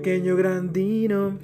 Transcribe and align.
pequeño 0.00 0.34
grandino. 0.34 1.38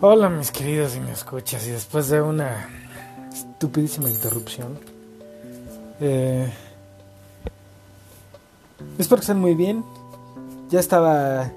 Hola 0.00 0.30
mis 0.30 0.50
queridos 0.50 0.96
y 0.96 1.00
me 1.00 1.12
escuchas 1.12 1.66
y 1.66 1.70
después 1.70 2.08
de 2.08 2.22
una 2.22 2.66
estupidísima 3.30 4.08
interrupción 4.08 4.78
eh, 6.00 6.50
espero 8.98 9.18
que 9.18 9.20
estén 9.20 9.38
muy 9.38 9.54
bien 9.54 9.84
ya 10.70 10.80
estaba 10.80 11.52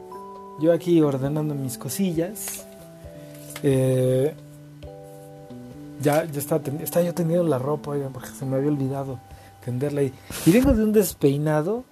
yo 0.59 0.73
aquí 0.73 1.01
ordenando 1.01 1.55
mis 1.55 1.77
cosillas 1.77 2.65
eh, 3.63 4.33
ya, 6.01 6.25
ya 6.25 6.39
estaba, 6.39 6.61
estaba 6.81 7.05
yo 7.05 7.13
tendiendo 7.13 7.47
la 7.47 7.57
ropa 7.57 7.93
porque 8.13 8.29
se 8.29 8.45
me 8.45 8.57
había 8.57 8.69
olvidado 8.69 9.19
tenderla 9.63 10.03
y, 10.03 10.13
y 10.45 10.51
vengo 10.51 10.73
de 10.73 10.83
un 10.83 10.93
despeinado 10.93 11.83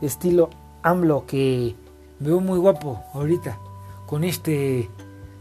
estilo 0.00 0.50
AMLO 0.82 1.26
que 1.26 1.74
veo 2.20 2.40
muy 2.40 2.58
guapo 2.58 3.02
ahorita 3.14 3.58
con 4.06 4.24
este 4.24 4.88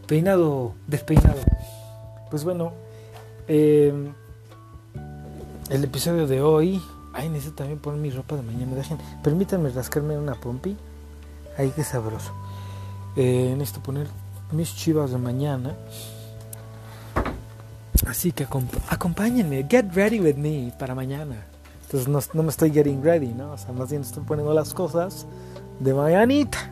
peinado 0.08 0.74
despeinado. 0.88 1.40
Pues 2.30 2.44
bueno, 2.44 2.74
eh, 3.48 3.94
el 5.70 5.84
episodio 5.84 6.28
de 6.28 6.42
hoy. 6.42 6.82
Ay, 7.14 7.30
necesito 7.30 7.56
también 7.56 7.80
poner 7.80 8.00
mi 8.00 8.12
ropa 8.12 8.36
de 8.36 8.44
mañana. 8.44 8.76
Dejen, 8.76 8.98
permítanme 9.24 9.70
rascarme 9.70 10.18
una 10.18 10.36
pompi. 10.36 10.78
Ay, 11.58 11.72
qué 11.76 11.84
sabroso. 11.84 12.32
Eh, 13.18 13.56
necesito 13.58 13.82
poner 13.82 14.08
mis 14.52 14.76
chivas 14.76 15.12
de 15.12 15.18
mañana. 15.18 15.76
Así 18.08 18.32
que 18.32 18.48
acompáñenme, 18.90 19.66
get 19.70 19.92
ready 19.94 20.20
with 20.20 20.36
me 20.36 20.72
para 20.78 20.94
mañana. 20.94 21.36
Entonces 21.86 22.08
no, 22.08 22.20
no 22.34 22.44
me 22.44 22.50
estoy 22.50 22.72
getting 22.72 23.02
ready, 23.02 23.30
¿no? 23.34 23.54
O 23.54 23.58
sea, 23.58 23.74
más 23.74 23.90
bien 23.90 24.04
estoy 24.04 24.24
poniendo 24.24 24.54
las 24.54 24.74
cosas 24.74 25.26
de 25.80 25.94
mañanita. 25.94 26.72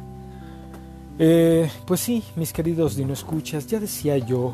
Eh, 1.18 1.70
pues 1.88 2.02
sí, 2.02 2.24
mis 2.36 2.54
queridos 2.54 2.96
Dino 2.96 3.14
Escuchas, 3.14 3.66
ya 3.68 3.80
decía 3.80 4.18
yo 4.18 4.54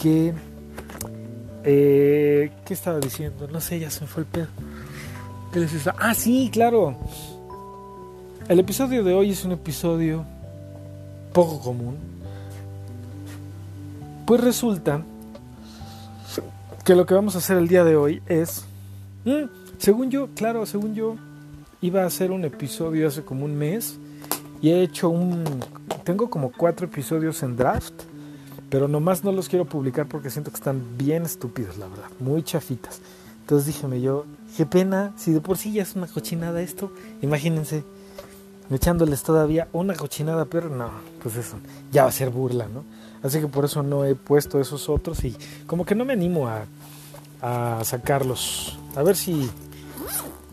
que... 0.00 0.32
Eh, 1.64 2.52
¿Qué 2.64 2.74
estaba 2.74 2.98
diciendo? 2.98 3.48
No 3.48 3.60
sé, 3.60 3.78
ya 3.78 3.90
se 3.90 4.02
me 4.02 4.06
fue 4.06 4.22
el 4.22 4.28
pedo. 4.28 4.48
¿Qué 5.52 5.60
les 5.60 5.72
está? 5.72 5.94
Ah, 5.98 6.14
sí, 6.14 6.48
claro. 6.52 6.96
El 8.48 8.60
episodio 8.60 9.02
de 9.04 9.14
hoy 9.14 9.30
es 9.30 9.44
un 9.44 9.52
episodio 9.52 10.24
poco 11.32 11.60
común. 11.60 11.96
Pues 14.26 14.40
resulta 14.40 15.02
que 16.84 16.94
lo 16.94 17.06
que 17.06 17.14
vamos 17.14 17.34
a 17.34 17.38
hacer 17.38 17.58
el 17.58 17.68
día 17.68 17.84
de 17.84 17.96
hoy 17.96 18.22
es... 18.26 18.64
Mm, 19.24 19.44
según 19.78 20.10
yo, 20.10 20.28
claro, 20.34 20.64
según 20.66 20.94
yo, 20.94 21.16
iba 21.80 22.02
a 22.02 22.06
hacer 22.06 22.30
un 22.30 22.44
episodio 22.44 23.08
hace 23.08 23.22
como 23.22 23.44
un 23.44 23.56
mes 23.56 23.98
y 24.60 24.70
he 24.70 24.82
hecho 24.82 25.08
un... 25.08 25.44
Tengo 26.04 26.30
como 26.30 26.52
cuatro 26.52 26.86
episodios 26.86 27.42
en 27.42 27.56
draft, 27.56 27.94
pero 28.70 28.88
nomás 28.88 29.22
no 29.22 29.32
los 29.32 29.48
quiero 29.48 29.64
publicar 29.64 30.08
porque 30.08 30.30
siento 30.30 30.50
que 30.50 30.56
están 30.56 30.96
bien 30.96 31.24
estúpidos, 31.24 31.76
la 31.78 31.88
verdad, 31.88 32.08
muy 32.18 32.42
chafitas. 32.42 33.00
Entonces 33.40 33.66
díjeme 33.66 34.00
yo, 34.00 34.24
qué 34.56 34.66
pena, 34.66 35.12
si 35.16 35.32
de 35.32 35.40
por 35.40 35.58
sí 35.58 35.72
ya 35.72 35.82
es 35.82 35.94
una 35.94 36.06
cochinada 36.06 36.62
esto, 36.62 36.92
imagínense 37.20 37.84
echándoles 38.76 39.22
todavía 39.22 39.68
una 39.72 39.94
cochinada, 39.94 40.44
pero 40.44 40.68
no, 40.68 40.90
pues 41.22 41.36
eso, 41.36 41.56
ya 41.90 42.04
va 42.04 42.08
a 42.08 42.12
ser 42.12 42.30
burla, 42.30 42.66
¿no? 42.66 42.84
Así 43.22 43.40
que 43.40 43.46
por 43.46 43.64
eso 43.64 43.82
no 43.82 44.04
he 44.04 44.14
puesto 44.14 44.60
esos 44.60 44.88
otros 44.88 45.24
y 45.24 45.36
como 45.66 45.84
que 45.84 45.94
no 45.94 46.04
me 46.04 46.12
animo 46.12 46.48
a, 46.48 46.64
a 47.40 47.84
sacarlos. 47.84 48.78
A 48.96 49.02
ver 49.02 49.16
si 49.16 49.48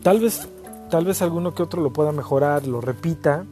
tal 0.02 0.20
vez 0.20 0.48
tal 0.88 1.04
vez 1.04 1.22
alguno 1.22 1.54
que 1.54 1.62
otro 1.62 1.82
lo 1.82 1.92
pueda 1.92 2.12
mejorar, 2.12 2.66
lo 2.66 2.80
repita 2.80 3.44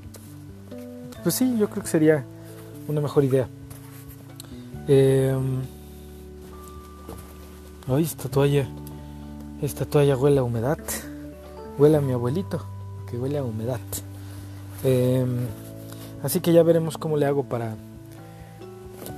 pues 1.23 1.35
sí, 1.35 1.57
yo 1.59 1.69
creo 1.69 1.83
que 1.83 1.91
sería 1.91 2.25
una 2.87 3.01
mejor 3.01 3.25
idea. 3.25 3.49
Eh, 4.87 5.37
ay, 7.87 8.03
esta 8.03 8.29
toalla, 8.29 8.67
esta 9.61 9.85
toalla 9.85 10.17
huele 10.17 10.39
a 10.39 10.43
humedad. 10.43 10.79
Huele 11.77 11.97
a 11.97 12.01
mi 12.01 12.13
abuelito, 12.13 12.65
que 13.11 13.19
huele 13.19 13.39
a 13.39 13.45
humedad. 13.45 13.81
Em, 14.85 15.47
así 16.23 16.41
que 16.41 16.53
ya 16.53 16.63
veremos 16.63 16.99
cómo 16.99 17.17
le 17.17 17.27
hago 17.27 17.45
para 17.45 17.77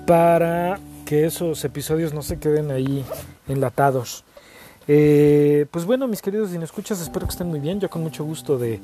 para 0.07 0.81
que 1.05 1.25
esos 1.25 1.65
episodios 1.65 2.15
no 2.15 2.23
se 2.23 2.39
queden 2.39 2.71
ahí 2.71 3.05
enlatados. 3.49 4.25
Eh, 4.89 5.67
pues 5.71 5.85
bueno, 5.85 6.09
mis 6.09 6.23
queridos 6.23 6.51
escuchas, 6.53 7.01
espero 7.01 7.27
que 7.27 7.33
estén 7.33 7.49
muy 7.49 7.61
bien. 7.61 7.81
Yo 7.81 7.89
con 7.89 8.03
mucho 8.03 8.25
gusto 8.25 8.59
de, 8.59 8.81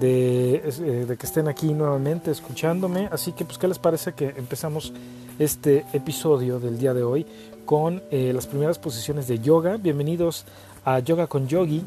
eh, 0.00 1.04
de, 1.08 1.16
que 1.16 1.26
estén 1.26 1.48
aquí 1.48 1.72
nuevamente 1.72 2.30
escuchándome. 2.30 3.08
Así 3.12 3.32
que, 3.32 3.44
pues, 3.44 3.58
¿qué 3.58 3.68
les 3.68 3.78
parece 3.78 4.14
que 4.14 4.34
empezamos 4.36 4.92
este 5.38 5.84
episodio 5.92 6.58
del 6.58 6.78
día 6.78 6.94
de 6.94 7.02
hoy 7.02 7.26
con 7.64 8.02
eh, 8.10 8.32
las 8.34 8.46
primeras 8.46 8.78
posiciones 8.78 9.26
de 9.28 9.40
yoga? 9.40 9.76
Bienvenidos 9.76 10.46
a 10.84 11.00
Yoga 11.00 11.26
con 11.26 11.46
Yogi. 11.48 11.82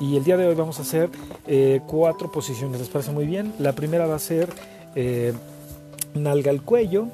Y 0.00 0.16
el 0.16 0.24
día 0.24 0.36
de 0.36 0.46
hoy 0.46 0.54
vamos 0.54 0.78
a 0.78 0.82
hacer 0.82 1.10
eh, 1.46 1.80
cuatro 1.86 2.30
posiciones. 2.30 2.80
¿Les 2.80 2.88
parece 2.88 3.10
muy 3.10 3.26
bien? 3.26 3.54
La 3.58 3.72
primera 3.72 4.06
va 4.06 4.16
a 4.16 4.18
ser 4.18 4.48
nalga 6.14 6.50
al 6.50 6.62
cuello. 6.62 7.08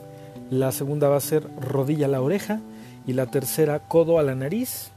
La 0.50 0.72
segunda 0.72 1.08
va 1.08 1.16
a 1.16 1.20
ser 1.20 1.46
rodilla 1.60 2.06
a 2.06 2.10
la 2.10 2.20
oreja. 2.20 2.60
Y 3.06 3.12
la 3.12 3.26
tercera, 3.26 3.80
codo 3.80 4.18
a 4.18 4.22
la 4.22 4.34
nariz. 4.34 4.90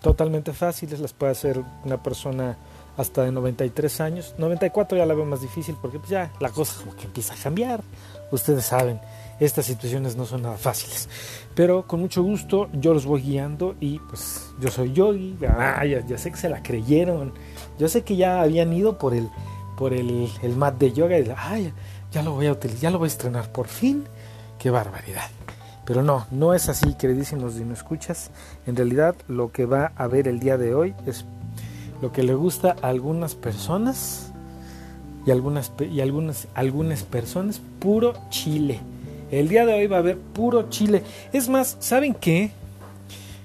Totalmente 0.00 0.52
fáciles, 0.52 0.98
las 0.98 1.12
puede 1.12 1.32
hacer 1.32 1.62
una 1.84 2.02
persona 2.02 2.56
hasta 2.96 3.22
de 3.22 3.32
93 3.32 4.00
años. 4.00 4.34
94 4.38 4.98
ya 4.98 5.06
la 5.06 5.14
veo 5.14 5.24
más 5.24 5.40
difícil 5.40 5.76
porque 5.80 5.98
pues 5.98 6.10
ya 6.10 6.32
la 6.40 6.50
cosa 6.50 6.80
como 6.80 6.96
que 6.96 7.04
empieza 7.04 7.34
a 7.34 7.36
cambiar. 7.36 7.82
Ustedes 8.30 8.64
saben, 8.64 9.00
estas 9.40 9.66
situaciones 9.66 10.16
no 10.16 10.26
son 10.26 10.42
nada 10.42 10.56
fáciles. 10.56 11.08
Pero 11.54 11.86
con 11.86 12.00
mucho 12.00 12.22
gusto 12.22 12.68
yo 12.72 12.94
los 12.94 13.04
voy 13.04 13.22
guiando 13.22 13.74
y 13.80 13.98
pues 13.98 14.50
yo 14.60 14.70
soy 14.70 14.92
yogi. 14.92 15.36
Ah, 15.46 15.84
ya, 15.84 16.18
sé 16.18 16.30
que 16.30 16.36
se 16.36 16.48
la 16.48 16.62
creyeron. 16.62 17.32
Yo 17.78 17.88
sé 17.88 18.02
que 18.02 18.16
ya 18.16 18.40
habían 18.42 18.72
ido 18.72 18.98
por 18.98 19.14
el, 19.14 19.28
por 19.76 19.92
el, 19.92 20.30
el 20.42 20.56
mat 20.56 20.78
de 20.78 20.92
yoga 20.92 21.18
y 21.18 21.28
ah, 21.36 21.58
ya, 22.10 22.22
lo 22.22 22.32
voy 22.32 22.46
a 22.46 22.52
utilizar, 22.52 22.80
ya 22.82 22.90
lo 22.90 22.98
voy 22.98 23.06
a 23.06 23.08
estrenar 23.08 23.50
por 23.52 23.68
fin. 23.68 24.04
Qué 24.58 24.70
barbaridad. 24.70 25.28
Pero 25.84 26.02
no, 26.02 26.26
no 26.30 26.54
es 26.54 26.68
así, 26.68 26.94
queridísimos 26.94 27.54
si 27.54 27.64
no 27.64 27.74
escuchas. 27.74 28.30
En 28.66 28.76
realidad 28.76 29.16
lo 29.28 29.50
que 29.50 29.66
va 29.66 29.92
a 29.96 30.06
ver 30.06 30.28
el 30.28 30.38
día 30.38 30.56
de 30.56 30.74
hoy 30.74 30.94
es 31.06 31.24
lo 32.00 32.12
que 32.12 32.22
le 32.22 32.34
gusta 32.34 32.76
a 32.82 32.88
algunas 32.88 33.34
personas 33.34 34.32
y 35.26 35.30
algunas 35.30 35.72
y 35.78 36.00
algunas 36.00 36.48
algunas 36.54 37.02
personas 37.02 37.60
puro 37.78 38.14
chile. 38.28 38.80
El 39.32 39.48
día 39.48 39.64
de 39.64 39.72
hoy 39.72 39.86
va 39.86 39.96
a 39.96 40.00
haber 40.00 40.18
puro 40.18 40.68
chile. 40.68 41.02
Es 41.32 41.48
más, 41.48 41.78
¿saben 41.80 42.12
qué? 42.12 42.52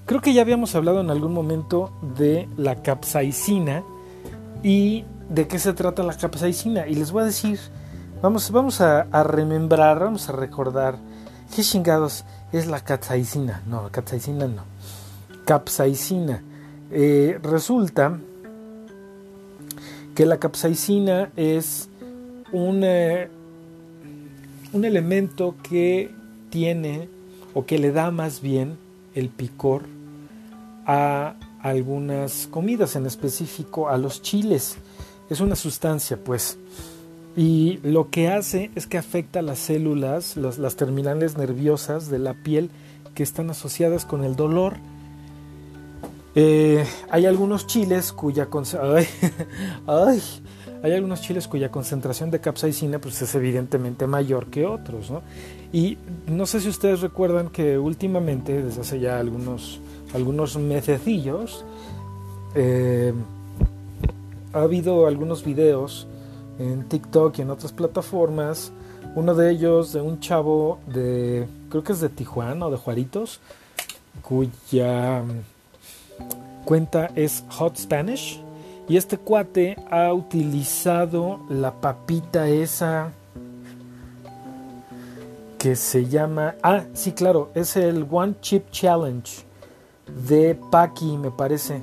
Creo 0.06 0.20
que 0.22 0.34
ya 0.34 0.42
habíamos 0.42 0.76
hablado 0.76 1.00
en 1.00 1.10
algún 1.10 1.32
momento 1.32 1.94
de 2.18 2.50
la 2.58 2.84
capsaicina 2.84 3.84
y 4.64 5.06
de 5.30 5.48
qué 5.48 5.58
se 5.60 5.72
trata 5.72 6.04
la 6.04 6.14
capsaicina 6.14 6.88
y 6.88 6.96
les 6.96 7.12
voy 7.12 7.24
a 7.24 7.26
decir, 7.26 7.58
vamos 8.22 8.52
vamos 8.52 8.82
a, 8.82 9.04
remembrar, 9.24 10.00
vamos 10.00 10.28
a 10.28 10.34
recordar 10.34 10.98
qué 11.56 11.64
chingados 11.64 12.26
es 12.52 12.68
la 12.68 12.82
capsaicina. 12.82 13.64
No, 13.66 13.90
capsaicina 13.90 14.46
no. 14.46 14.64
Capsaicina. 15.46 16.44
Eh, 16.92 17.40
resulta 17.42 18.20
que 20.14 20.26
la 20.26 20.38
capsaicina 20.38 21.32
es 21.38 21.88
un, 22.52 22.82
eh, 22.84 23.30
un 24.78 24.86
elemento 24.86 25.56
que 25.62 26.12
tiene 26.50 27.10
o 27.54 27.66
que 27.66 27.78
le 27.78 27.92
da 27.92 28.12
más 28.12 28.42
bien 28.42 28.78
el 29.16 29.30
picor 29.30 29.84
a 30.86 31.36
algunas 31.62 32.48
comidas, 32.48 32.96
en 32.96 33.06
específico 33.06 33.90
a 33.90 33.98
los 33.98 34.22
chiles. 34.22 34.78
Es 35.30 35.42
una 35.42 35.56
sustancia, 35.56 36.18
pues. 36.24 36.58
Y 37.36 37.80
lo 37.84 38.10
que 38.10 38.30
hace 38.30 38.72
es 38.76 38.88
que 38.88 38.98
afecta 38.98 39.42
las 39.42 39.60
células, 39.60 40.38
las 40.38 40.76
terminales 40.76 41.38
nerviosas 41.38 42.10
de 42.10 42.20
la 42.20 42.34
piel 42.34 42.70
que 43.16 43.24
están 43.24 43.50
asociadas 43.50 44.06
con 44.06 44.24
el 44.24 44.36
dolor 44.36 44.76
eh, 46.40 46.86
hay 47.10 47.26
algunos 47.26 47.66
chiles 47.66 48.14
cuya 48.14 48.48
ay, 49.88 50.22
hay 50.84 50.94
algunos 50.94 51.22
chiles 51.22 51.48
cuya 51.48 51.70
concentración 51.70 52.32
de 52.32 52.40
capsaicina 52.40 53.00
pues, 53.00 53.22
es 53.22 53.34
evidentemente 53.36 54.08
mayor 54.08 54.48
que 54.48 54.66
otros, 54.66 55.10
¿no? 55.12 55.22
Y 55.74 55.98
no 56.28 56.46
sé 56.46 56.60
si 56.60 56.70
ustedes 56.70 57.02
recuerdan 57.02 57.50
que 57.50 57.78
últimamente, 57.78 58.64
desde 58.64 58.82
hace 58.82 59.00
ya 59.00 59.20
algunos, 59.20 59.80
algunos 60.14 60.58
mesecillos, 60.58 61.66
eh, 62.56 63.14
ha 64.54 64.62
habido 64.62 65.08
algunos 65.08 65.44
videos 65.44 66.08
en 66.60 66.84
TikTok 66.88 67.38
y 67.38 67.42
en 67.44 67.52
otras 67.52 67.72
plataformas 67.72 68.72
Uno 69.16 69.36
de 69.36 69.52
ellos 69.52 69.94
de 69.94 70.02
un 70.02 70.20
chavo 70.20 70.80
de, 70.88 71.48
creo 71.70 71.84
que 71.84 71.94
es 71.94 72.02
de 72.02 72.10
Tijuana 72.10 72.68
o 72.68 72.72
de 72.72 72.78
Juaritos, 72.78 73.40
cuya 74.22 75.24
cuenta 76.66 77.10
es 77.16 77.44
Hot 77.50 77.78
Spanish. 77.78 78.40
Y 78.88 78.98
este 78.98 79.18
cuate 79.18 79.76
ha 79.92 80.14
utilizado 80.14 81.42
la 81.50 81.74
papita 81.82 82.48
esa 82.48 83.12
que 85.58 85.76
se 85.76 86.06
llama... 86.06 86.56
Ah, 86.64 86.84
sí, 86.94 87.12
claro, 87.12 87.52
es 87.54 87.76
el 87.76 88.08
One 88.10 88.36
Chip 88.42 88.70
Challenge 88.72 89.46
de 90.28 90.58
Paki, 90.72 91.18
me 91.18 91.32
parece. 91.32 91.82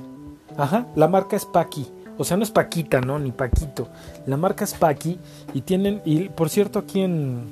Ajá, 0.57 0.87
la 0.95 1.07
marca 1.07 1.35
es 1.35 1.45
Paki. 1.45 1.91
O 2.17 2.23
sea, 2.23 2.37
no 2.37 2.43
es 2.43 2.51
Paquita, 2.51 3.01
¿no? 3.01 3.19
Ni 3.19 3.31
Paquito. 3.31 3.89
La 4.25 4.37
marca 4.37 4.63
es 4.63 4.73
Paki. 4.73 5.19
Y 5.53 5.61
tienen, 5.61 6.01
y 6.05 6.29
por 6.29 6.49
cierto, 6.49 6.79
aquí 6.79 7.01
en, 7.01 7.45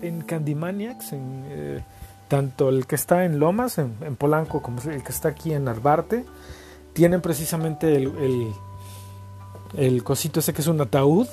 en 0.00 0.22
Candymaniacs, 0.22 1.12
en, 1.12 1.44
eh, 1.48 1.84
tanto 2.28 2.70
el 2.70 2.86
que 2.86 2.94
está 2.94 3.24
en 3.24 3.38
Lomas, 3.38 3.78
en, 3.78 4.16
Polanco, 4.16 4.62
como 4.62 4.80
el 4.82 5.02
que 5.02 5.12
está 5.12 5.28
aquí 5.28 5.52
en 5.52 5.68
Arbarte, 5.68 6.24
tienen 6.92 7.20
precisamente 7.20 7.96
el, 7.96 8.12
el, 8.18 8.52
el 9.76 10.04
cosito 10.04 10.40
ese 10.40 10.52
que 10.52 10.62
es 10.62 10.66
un 10.66 10.80
ataúd 10.80 11.28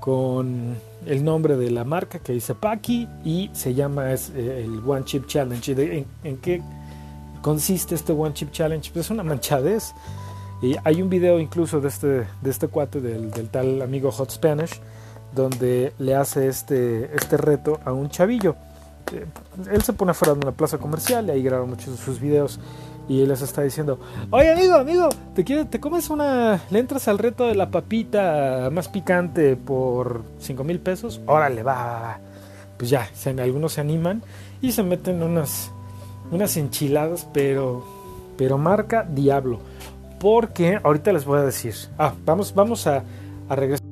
con 0.00 0.76
el 1.04 1.24
nombre 1.24 1.56
de 1.56 1.70
la 1.70 1.82
marca 1.82 2.20
que 2.20 2.32
dice 2.32 2.54
Paki 2.54 3.08
y 3.24 3.50
se 3.52 3.74
llama 3.74 4.12
es, 4.12 4.30
eh, 4.30 4.62
el 4.64 4.80
One 4.88 5.04
Chip 5.04 5.26
Challenge. 5.26 6.04
en, 6.22 6.36
qué 6.38 6.62
consiste 7.42 7.96
este 7.96 8.12
One 8.12 8.32
Chip 8.32 8.52
Challenge? 8.52 8.88
Pues 8.92 9.06
es 9.06 9.10
una 9.10 9.24
manchadez. 9.24 9.94
Y 10.62 10.76
hay 10.84 11.02
un 11.02 11.10
video 11.10 11.40
incluso 11.40 11.80
de 11.80 11.88
este, 11.88 12.06
de 12.06 12.50
este 12.50 12.68
cuate, 12.68 13.00
del, 13.00 13.32
del 13.32 13.48
tal 13.48 13.82
amigo 13.82 14.12
Hot 14.12 14.30
Spanish, 14.30 14.80
donde 15.34 15.92
le 15.98 16.14
hace 16.14 16.46
este, 16.46 17.14
este 17.14 17.36
reto 17.36 17.80
a 17.84 17.92
un 17.92 18.08
chavillo. 18.08 18.54
Eh, 19.12 19.26
él 19.72 19.82
se 19.82 19.92
pone 19.92 20.14
fuera 20.14 20.34
de 20.34 20.40
una 20.40 20.52
plaza 20.52 20.78
comercial 20.78 21.26
y 21.26 21.30
ahí 21.32 21.42
graba 21.42 21.66
muchos 21.66 21.98
de 21.98 22.04
sus 22.04 22.20
videos 22.20 22.60
y 23.08 23.24
les 23.24 23.40
está 23.40 23.62
diciendo, 23.62 24.00
oye 24.30 24.50
amigo, 24.50 24.74
amigo, 24.74 25.08
¿te, 25.34 25.44
quieres, 25.44 25.70
¿te 25.70 25.78
comes 25.78 26.10
una, 26.10 26.60
le 26.70 26.78
entras 26.78 27.06
al 27.06 27.18
reto 27.18 27.46
de 27.46 27.54
la 27.54 27.70
papita 27.70 28.68
más 28.72 28.88
picante 28.88 29.56
por 29.56 30.24
5 30.40 30.64
mil 30.64 30.80
pesos? 30.80 31.20
Órale, 31.26 31.62
va. 31.62 32.18
Pues 32.76 32.90
ya, 32.90 33.08
algunos 33.38 33.74
se 33.74 33.80
animan 33.80 34.22
y 34.60 34.72
se 34.72 34.82
meten 34.82 35.22
unas, 35.22 35.70
unas 36.30 36.56
enchiladas, 36.56 37.28
pero, 37.32 37.84
pero 38.36 38.58
marca 38.58 39.06
diablo. 39.08 39.60
Porque 40.18 40.80
ahorita 40.82 41.12
les 41.12 41.24
voy 41.24 41.38
a 41.38 41.42
decir, 41.42 41.74
ah, 41.98 42.12
vamos, 42.24 42.54
vamos 42.54 42.86
a, 42.86 43.04
a 43.48 43.54
regresar. 43.54 43.86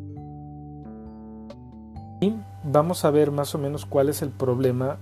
Y 2.20 2.34
vamos 2.64 3.04
a 3.04 3.10
ver 3.10 3.30
más 3.30 3.54
o 3.54 3.58
menos 3.58 3.86
cuál 3.86 4.08
es 4.08 4.22
el 4.22 4.30
problema 4.30 4.96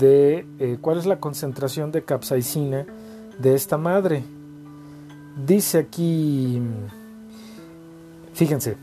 de 0.00 0.46
eh, 0.60 0.78
cuál 0.80 0.98
es 0.98 1.04
la 1.04 1.18
concentración 1.18 1.92
de 1.92 2.04
capsaicina 2.04 2.86
de 3.38 3.54
esta 3.54 3.76
madre. 3.76 4.24
Dice 5.46 5.78
aquí, 5.78 6.60
fíjense, 8.32 8.76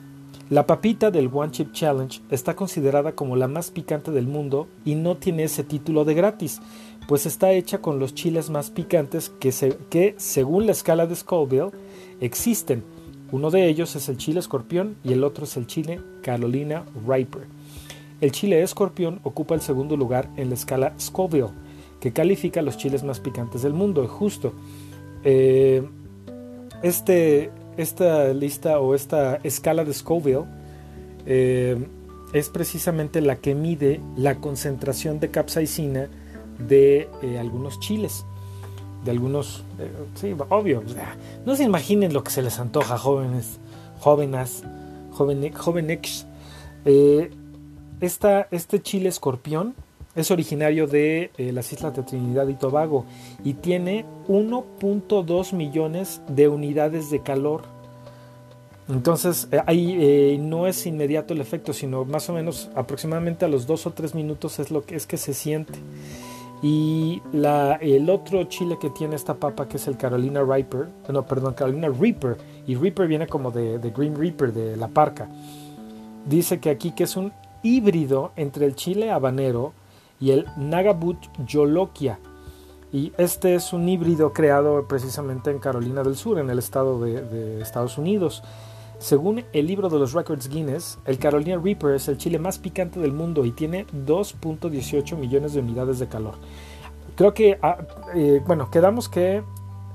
la 0.49 0.67
papita 0.67 1.11
del 1.11 1.29
One 1.31 1.51
Chip 1.51 1.71
Challenge 1.71 2.21
está 2.29 2.55
considerada 2.55 3.13
como 3.13 3.37
la 3.37 3.47
más 3.47 3.71
picante 3.71 4.11
del 4.11 4.27
mundo 4.27 4.67
y 4.83 4.95
no 4.95 5.15
tiene 5.15 5.43
ese 5.43 5.63
título 5.63 6.03
de 6.03 6.13
gratis, 6.13 6.59
pues 7.07 7.25
está 7.25 7.53
hecha 7.53 7.79
con 7.79 7.99
los 7.99 8.13
chiles 8.13 8.49
más 8.49 8.69
picantes 8.69 9.29
que, 9.29 9.53
que 9.89 10.15
según 10.17 10.65
la 10.65 10.73
escala 10.73 11.07
de 11.07 11.15
Scoville 11.15 11.71
existen. 12.19 12.83
Uno 13.31 13.49
de 13.49 13.69
ellos 13.69 13.95
es 13.95 14.09
el 14.09 14.17
chile 14.17 14.41
escorpión 14.41 14.97
y 15.05 15.13
el 15.13 15.23
otro 15.23 15.45
es 15.45 15.55
el 15.55 15.67
chile 15.67 16.01
Carolina 16.21 16.83
Reaper. 17.07 17.43
El 18.19 18.33
chile 18.33 18.61
escorpión 18.61 19.21
ocupa 19.23 19.55
el 19.55 19.61
segundo 19.61 19.95
lugar 19.95 20.29
en 20.35 20.49
la 20.49 20.55
escala 20.55 20.93
Scoville 20.99 21.49
que 22.01 22.11
califica 22.11 22.61
los 22.61 22.77
chiles 22.77 23.03
más 23.03 23.21
picantes 23.21 23.61
del 23.61 23.73
mundo. 23.73 24.05
Justo. 24.07 24.53
Eh, 25.23 25.87
este, 26.81 27.51
esta 27.77 28.33
lista 28.33 28.79
o 28.79 28.95
esta 28.95 29.35
escala 29.43 29.85
de 29.85 29.93
Scoville 29.93 30.45
eh, 31.27 31.77
es 32.33 32.49
precisamente 32.49 33.21
la 33.21 33.35
que 33.35 33.53
mide 33.53 34.01
la 34.17 34.35
concentración 34.39 35.19
de 35.19 35.29
capsaicina 35.29 36.09
de 36.57 37.07
eh, 37.21 37.37
algunos 37.39 37.79
chiles. 37.79 38.25
De 39.05 39.11
algunos, 39.11 39.63
sí, 40.13 40.35
obvio. 40.49 40.83
No 41.45 41.55
se 41.55 41.63
imaginen 41.63 42.13
lo 42.13 42.23
que 42.23 42.29
se 42.29 42.43
les 42.43 42.59
antoja, 42.59 42.99
jóvenes, 42.99 43.59
jóvenes, 43.99 44.63
jóvenes, 45.11 45.55
jóvenes. 45.55 46.27
esta, 47.99 48.47
este 48.51 48.79
chile 48.81 49.09
escorpión 49.09 49.73
es 50.15 50.31
originario 50.31 50.87
de 50.87 51.31
eh, 51.37 51.51
las 51.51 51.71
islas 51.71 51.95
de 51.95 52.03
Trinidad 52.03 52.47
y 52.47 52.55
Tobago 52.55 53.05
y 53.43 53.53
tiene 53.53 54.05
1.2 54.27 55.53
millones 55.53 56.21
de 56.27 56.47
unidades 56.47 57.09
de 57.09 57.21
calor. 57.21 57.63
Entonces 58.89 59.47
eh, 59.51 59.61
ahí 59.65 59.97
eh, 59.99 60.37
no 60.39 60.67
es 60.67 60.85
inmediato 60.85 61.33
el 61.33 61.41
efecto, 61.41 61.71
sino 61.71 62.03
más 62.03 62.29
o 62.29 62.33
menos 62.33 62.69
aproximadamente 62.75 63.45
a 63.45 63.47
los 63.47 63.65
2 63.67 63.87
o 63.87 63.91
3 63.91 64.15
minutos 64.15 64.59
es 64.59 64.69
lo 64.69 64.83
que 64.83 64.95
es 64.95 65.07
que 65.07 65.17
se 65.17 65.33
siente. 65.33 65.79
Y 66.63 67.23
la, 67.33 67.75
el 67.75 68.07
otro 68.09 68.43
chile 68.43 68.77
que 68.79 68.91
tiene 68.91 69.15
esta 69.15 69.33
papa, 69.33 69.67
que 69.67 69.77
es 69.77 69.87
el 69.87 69.97
Carolina 69.97 70.43
Reaper, 70.43 70.89
no, 71.09 71.25
perdón, 71.25 71.55
Carolina 71.55 71.89
Reaper, 71.89 72.37
y 72.67 72.75
Reaper 72.75 73.07
viene 73.07 73.25
como 73.25 73.49
de, 73.49 73.79
de 73.79 73.89
Green 73.89 74.15
Reaper, 74.15 74.53
de 74.53 74.77
la 74.77 74.87
parca, 74.87 75.27
dice 76.27 76.59
que 76.59 76.69
aquí 76.69 76.91
que 76.91 77.05
es 77.05 77.17
un 77.17 77.33
híbrido 77.63 78.31
entre 78.35 78.67
el 78.67 78.75
chile 78.75 79.09
habanero, 79.09 79.73
y 80.21 80.31
el 80.31 80.45
Nagabut 80.55 81.17
Yolokia. 81.45 82.19
Y 82.93 83.11
este 83.17 83.55
es 83.55 83.73
un 83.73 83.89
híbrido 83.89 84.31
creado 84.31 84.87
precisamente 84.87 85.49
en 85.49 85.59
Carolina 85.59 86.03
del 86.03 86.15
Sur, 86.15 86.39
en 86.39 86.49
el 86.49 86.59
estado 86.59 87.01
de, 87.01 87.61
Estados 87.61 87.97
Unidos. 87.97 88.43
Según 88.99 89.43
el 89.51 89.65
libro 89.65 89.89
de 89.89 89.97
los 89.97 90.13
Records 90.13 90.47
Guinness, 90.47 90.99
el 91.05 91.17
Carolina 91.17 91.57
Reaper 91.57 91.95
es 91.95 92.07
el 92.07 92.17
chile 92.17 92.37
más 92.37 92.59
picante 92.59 92.99
del 92.99 93.13
mundo 93.13 93.45
y 93.45 93.51
tiene 93.51 93.87
2.18 93.87 95.17
millones 95.17 95.53
de 95.53 95.61
unidades 95.61 95.99
de 95.99 96.07
calor. 96.07 96.35
Creo 97.15 97.33
que, 97.33 97.57
ah, 97.61 97.77
eh, 98.13 98.41
bueno, 98.45 98.69
quedamos 98.69 99.09
que 99.09 99.41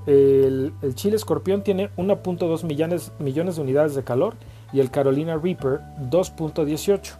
el, 0.07 0.73
chile 0.95 1.15
escorpión 1.15 1.63
tiene 1.63 1.89
1.2 1.97 2.63
millones, 2.65 3.11
millones 3.19 3.57
de 3.57 3.61
unidades 3.61 3.95
de 3.95 4.03
calor 4.03 4.35
y 4.73 4.79
el 4.79 4.89
Carolina 4.89 5.37
Reaper 5.37 5.81
2.18. 6.09 7.13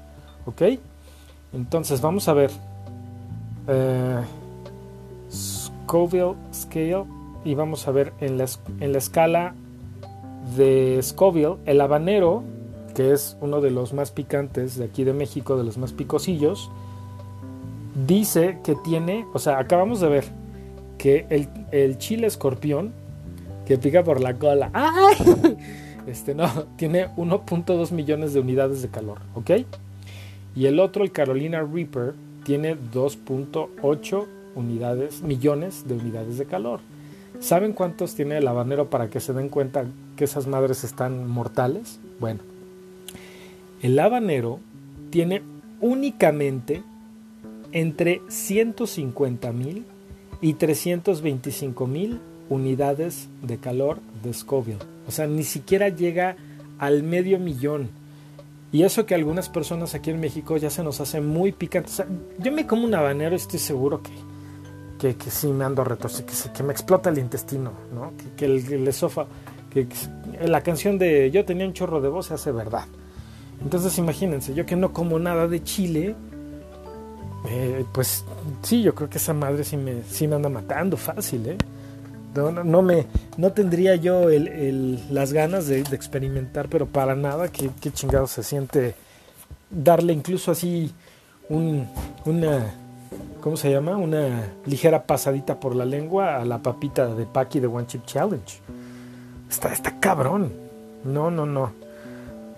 ¿Ok? 0.46 0.62
Entonces 1.54 2.02
vamos 2.02 2.28
a 2.28 2.34
ver 2.34 2.52
Scoville 5.32 6.36
Scale 6.54 7.06
y 7.44 7.56
vamos 7.56 7.88
a 7.88 7.92
ver 7.92 8.14
en 8.20 8.38
la, 8.38 8.46
en 8.80 8.92
la 8.92 8.98
escala 8.98 9.56
de 10.56 11.00
Scoville 11.02 11.56
el 11.66 11.82
habanero 11.82 12.44
que 12.98 13.14
es 13.14 13.38
uno 13.42 13.62
de 13.62 13.70
los 13.70 13.94
más 13.94 14.10
picantes 14.10 14.76
de 14.76 14.86
aquí 14.86 15.04
de 15.04 15.14
México, 15.14 15.56
de 15.56 15.64
los 15.64 15.78
más 15.78 15.94
picosillos, 15.94 16.72
dice 18.08 18.58
que 18.64 18.74
tiene, 18.74 19.24
o 19.36 19.40
sea, 19.40 19.60
acabamos 19.60 20.00
de 20.00 20.10
ver 20.10 20.26
que 20.98 21.28
el, 21.30 21.48
el 21.72 22.00
chile 22.00 22.26
escorpión, 22.26 22.94
que 23.68 23.78
pica 23.78 24.04
por 24.04 24.20
la 24.20 24.34
cola, 24.34 24.72
este 26.08 26.34
no, 26.34 26.50
tiene 26.76 27.10
1.2 27.18 27.92
millones 27.92 28.34
de 28.34 28.40
unidades 28.40 28.82
de 28.82 28.88
calor. 28.88 29.20
Y 30.56 30.66
el 30.66 30.80
otro, 30.80 31.04
el 31.04 31.12
Carolina 31.12 31.62
Reaper, 31.62 32.16
tiene 32.48 32.78
2.8 32.78 34.26
unidades, 34.56 35.22
millones 35.22 35.84
de 35.86 35.96
unidades 35.96 36.38
de 36.38 36.46
calor. 36.46 36.80
¿Saben 37.42 37.74
cuántos 37.74 38.16
tiene 38.16 38.38
el 38.38 38.48
habanero 38.48 38.90
para 38.90 39.10
que 39.10 39.20
se 39.20 39.34
den 39.34 39.50
cuenta 39.50 39.84
que 40.16 40.24
esas 40.24 40.48
madres 40.48 40.86
están 40.86 41.28
mortales? 41.28 42.00
Bueno, 42.22 42.40
el 43.82 44.00
habanero 44.00 44.62
tiene 45.10 45.42
únicamente 45.82 46.84
entre 47.74 48.22
150 48.30 49.52
mil 49.52 49.84
y 50.40 50.54
325 50.54 51.86
mil 51.86 52.22
unidades 52.48 53.28
de 53.42 53.58
calor 53.58 54.00
de 54.24 54.34
Scoville. 54.34 54.80
O 55.06 55.12
sea, 55.12 55.28
ni 55.28 55.44
siquiera 55.44 55.90
llega 55.90 56.38
al 56.80 57.04
medio 57.04 57.40
millón. 57.40 57.90
Y 58.72 58.84
eso 58.84 59.06
que 59.06 59.16
algunas 59.16 59.50
personas 59.50 59.96
aquí 59.96 60.10
en 60.10 60.20
México 60.20 60.58
ya 60.58 60.70
se 60.70 60.84
nos 60.84 61.00
hace 61.00 61.22
muy 61.22 61.52
picante. 61.52 61.90
yo 62.38 62.52
me 62.52 62.68
como 62.68 62.86
un 62.86 62.94
habanero 62.94 63.34
y 63.34 63.38
estoy 63.38 63.60
seguro 63.60 64.02
que, 64.02 64.12
que, 65.00 65.16
que 65.16 65.32
sí 65.32 65.48
me 65.48 65.64
ando 65.64 65.84
retorcido, 65.84 66.26
que, 66.26 66.34
que 66.52 66.64
me 66.64 66.74
explota 66.74 67.10
el 67.10 67.18
intestino, 67.18 67.72
¿no? 67.94 68.12
que, 68.36 68.46
el, 68.46 68.74
el 68.74 68.88
esófago, 68.88 69.30
que, 69.72 69.88
la 70.46 70.62
canción 70.62 70.98
de 70.98 71.32
Yo 71.32 71.46
tenía 71.46 71.66
un 71.66 71.74
chorro 71.74 72.02
de 72.02 72.10
voz 72.10 72.28
se 72.28 72.34
hace 72.34 72.52
verdad. 72.52 72.86
Entonces 73.62 73.98
imagínense, 73.98 74.54
yo 74.54 74.66
que 74.66 74.76
no 74.76 74.94
como 74.94 75.18
nada 75.18 75.48
de 75.48 75.64
chile, 75.64 76.16
eh, 77.50 77.86
pues 77.94 78.26
sí, 78.62 78.82
yo 78.82 78.94
creo 78.94 79.10
que 79.10 79.18
esa 79.18 79.34
madre 79.34 79.64
sí 79.64 79.78
me, 79.78 80.04
sí 80.04 80.28
me 80.28 80.36
anda 80.36 80.50
matando 80.50 80.98
fácil, 80.98 81.48
¿eh? 81.48 81.58
No, 82.38 82.82
me, 82.82 83.08
no 83.38 83.52
tendría 83.52 83.96
yo 83.96 84.28
las 85.10 85.34
ganas 85.34 85.68
de, 85.68 85.80
experimentar, 85.80 86.70
pero 86.70 86.86
para 86.86 87.16
nada, 87.16 87.48
qué, 87.50 87.72
qué 87.82 87.92
chingado 87.92 88.28
se 88.28 88.44
siente 88.44 88.96
darle 89.70 90.14
incluso 90.14 90.52
así 90.52 90.94
un, 91.50 91.88
una, 92.26 92.74
¿cómo 93.42 93.58
se 93.58 93.72
llama? 93.72 93.98
Una 93.98 94.54
ligera 94.66 95.04
pasadita 95.04 95.60
por 95.60 95.76
la 95.76 95.86
lengua 95.86 96.38
a 96.38 96.46
la 96.46 96.60
papita 96.60 97.08
de 97.08 97.26
Paki 97.26 97.60
de 97.60 97.68
One 97.68 97.88
Chip 97.88 98.06
Challenge. 98.06 98.60
Está, 99.50 99.72
está 99.72 100.00
cabrón. 100.00 100.52
No, 101.04 101.32
no, 101.32 101.46
no. 101.46 101.72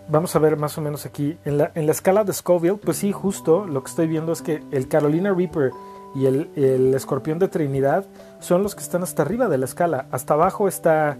Vamos 0.10 0.36
a 0.36 0.40
ver 0.40 0.58
más 0.58 0.78
o 0.78 0.82
menos 0.82 1.06
aquí. 1.06 1.38
En 1.46 1.60
la, 1.60 1.72
en 1.76 1.86
la 1.86 1.92
escala 1.92 2.24
de 2.24 2.34
Scoville, 2.34 2.78
pues 2.78 2.98
sí, 2.98 3.12
justo 3.12 3.66
lo 3.66 3.84
que 3.84 3.90
estoy 3.90 4.08
viendo 4.08 4.32
es 4.32 4.42
que 4.42 4.64
el 4.72 4.88
Carolina 4.88 5.34
Reaper 5.34 5.72
y 6.16 6.26
el, 6.26 6.50
el 6.56 6.94
escorpión 6.94 7.40
de 7.40 7.48
Trinidad 7.48 8.06
son 8.40 8.64
los 8.64 8.76
que 8.76 8.82
están 8.82 9.04
hasta 9.04 9.22
arriba 9.22 9.48
de 9.48 9.58
la 9.58 9.66
escala. 9.66 10.08
Hasta 10.12 10.34
abajo 10.34 10.68
está 10.68 11.18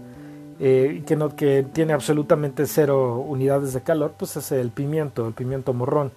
eh, 0.62 1.04
que, 1.06 1.16
no, 1.16 1.34
que 1.34 1.64
tiene 1.72 1.94
absolutamente 1.94 2.66
cero 2.66 3.24
unidades 3.26 3.72
de 3.72 3.80
calor, 3.80 4.12
pues 4.18 4.36
es 4.36 4.52
el 4.52 4.70
pimiento, 4.70 5.26
el 5.26 5.32
pimiento 5.32 5.72
morrón. 5.72 6.12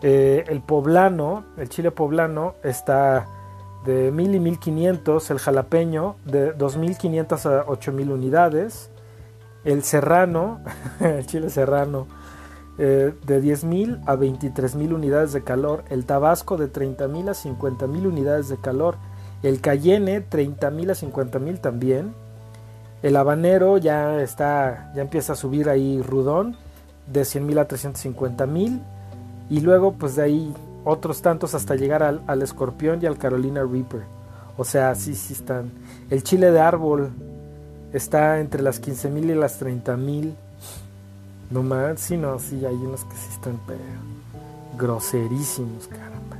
Eh, 0.00 0.44
el 0.48 0.62
poblano, 0.62 1.44
el 1.58 1.68
chile 1.68 1.90
poblano 1.90 2.54
está 2.62 3.26
de 3.84 4.10
1000 4.10 4.34
y 4.34 4.40
1500, 4.40 5.30
el 5.30 5.38
jalapeño 5.38 6.16
de 6.24 6.52
2500 6.54 7.44
a 7.44 7.64
8000 7.66 8.12
unidades, 8.12 8.88
el 9.64 9.82
serrano, 9.82 10.60
el 11.00 11.26
chile 11.26 11.50
serrano 11.50 12.06
eh, 12.78 13.14
de 13.26 13.42
10.000 13.42 14.02
a 14.06 14.16
23.000 14.16 14.92
unidades 14.94 15.32
de 15.32 15.42
calor, 15.42 15.84
el 15.88 16.04
tabasco 16.04 16.56
de 16.56 16.70
30.000 16.70 17.30
a 17.30 17.34
50.000 17.34 18.06
unidades 18.06 18.48
de 18.48 18.58
calor, 18.58 18.96
el 19.42 19.60
cayenne 19.60 20.28
30.000 20.28 20.90
a 20.90 20.94
50.000 20.94 21.60
también, 21.60 22.14
el 23.02 23.16
habanero 23.16 23.78
ya 23.78 24.20
está, 24.20 24.92
ya 24.94 25.02
empieza 25.02 25.34
a 25.34 25.36
subir 25.36 25.68
ahí 25.68 26.02
rudón 26.02 26.56
de 27.10 27.22
100.000 27.22 27.60
a 27.60 27.68
350.000 27.68 28.80
y 29.48 29.60
luego 29.60 29.92
pues 29.92 30.16
de 30.16 30.24
ahí 30.24 30.54
otros 30.84 31.22
tantos 31.22 31.54
hasta 31.54 31.76
llegar 31.76 32.02
al, 32.02 32.22
al, 32.26 32.42
escorpión 32.42 33.00
y 33.02 33.06
al 33.06 33.18
Carolina 33.18 33.62
Reaper. 33.62 34.02
O 34.56 34.64
sea, 34.64 34.94
sí, 34.94 35.14
sí 35.14 35.34
están. 35.34 35.70
El 36.10 36.22
chile 36.22 36.50
de 36.50 36.60
árbol 36.60 37.10
está 37.92 38.40
entre 38.40 38.62
las 38.62 38.82
15.000 38.82 39.30
y 39.30 39.34
las 39.34 39.60
30.000 39.60 40.34
no 41.50 41.62
más, 41.62 42.00
sí, 42.00 42.16
no, 42.16 42.38
sí, 42.38 42.64
hay 42.64 42.74
unos 42.74 43.04
que 43.04 43.16
sí 43.16 43.28
están 43.32 43.60
pero, 43.66 43.80
groserísimos, 44.76 45.86
caramba. 45.86 46.36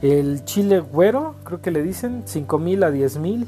El 0.00 0.44
chile 0.44 0.80
güero, 0.80 1.36
creo 1.44 1.60
que 1.60 1.70
le 1.70 1.82
dicen, 1.82 2.24
5000 2.26 2.82
a 2.82 2.90
10000. 2.90 3.46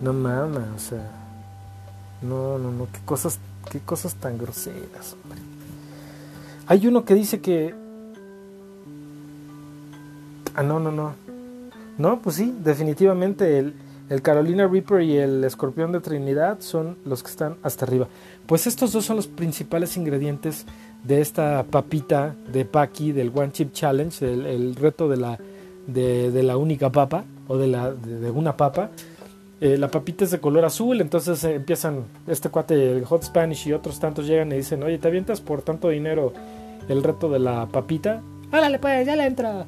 No 0.00 0.12
mames, 0.12 0.68
o 0.76 0.78
sea. 0.78 1.10
No, 2.22 2.58
no, 2.58 2.70
no, 2.70 2.86
qué 2.92 3.00
cosas, 3.04 3.38
qué 3.70 3.80
cosas 3.80 4.14
tan 4.14 4.38
groseras, 4.38 5.16
hombre. 5.22 5.40
Hay 6.66 6.86
uno 6.86 7.04
que 7.04 7.14
dice 7.14 7.40
que. 7.40 7.74
Ah, 10.54 10.62
no, 10.62 10.78
no, 10.80 10.90
no. 10.90 11.14
No, 11.98 12.20
pues 12.20 12.36
sí, 12.36 12.54
definitivamente 12.62 13.58
el, 13.58 13.74
el 14.10 14.22
Carolina 14.22 14.66
Reaper 14.66 15.02
y 15.02 15.16
el 15.16 15.44
Escorpión 15.44 15.92
de 15.92 16.00
Trinidad 16.00 16.60
son 16.60 16.98
los 17.04 17.22
que 17.22 17.30
están 17.30 17.56
hasta 17.62 17.84
arriba. 17.84 18.08
Pues 18.46 18.66
estos 18.66 18.92
dos 18.92 19.04
son 19.04 19.16
los 19.16 19.26
principales 19.26 19.96
ingredientes 19.96 20.66
de 21.02 21.20
esta 21.20 21.64
papita 21.64 22.34
de 22.52 22.64
Paki 22.64 23.12
del 23.12 23.32
One 23.34 23.52
Chip 23.52 23.72
Challenge, 23.72 24.24
el, 24.24 24.74
reto 24.74 25.08
de 25.08 25.16
la, 25.16 25.38
de, 25.86 26.42
la 26.42 26.56
única 26.56 26.90
papa 26.90 27.24
o 27.48 27.56
de, 27.56 27.66
la, 27.66 27.92
de 27.92 28.30
una 28.30 28.56
papa. 28.56 28.90
Eh, 29.60 29.78
la 29.78 29.88
papita 29.88 30.24
es 30.24 30.30
de 30.30 30.40
color 30.40 30.64
azul, 30.64 31.00
entonces 31.00 31.42
eh, 31.44 31.54
empiezan 31.54 32.04
este 32.26 32.50
cuate, 32.50 32.92
el 32.98 33.04
Hot 33.06 33.22
Spanish 33.22 33.68
y 33.68 33.72
otros 33.72 33.98
tantos 34.00 34.26
llegan 34.26 34.52
y 34.52 34.56
dicen, 34.56 34.82
oye, 34.82 34.98
¿te 34.98 35.08
avientas 35.08 35.40
por 35.40 35.62
tanto 35.62 35.88
dinero 35.88 36.32
el 36.88 37.02
reto 37.02 37.30
de 37.30 37.38
la 37.38 37.66
papita? 37.66 38.20
Órale, 38.52 38.78
pues, 38.78 39.06
ya 39.06 39.16
le 39.16 39.24
entra. 39.24 39.66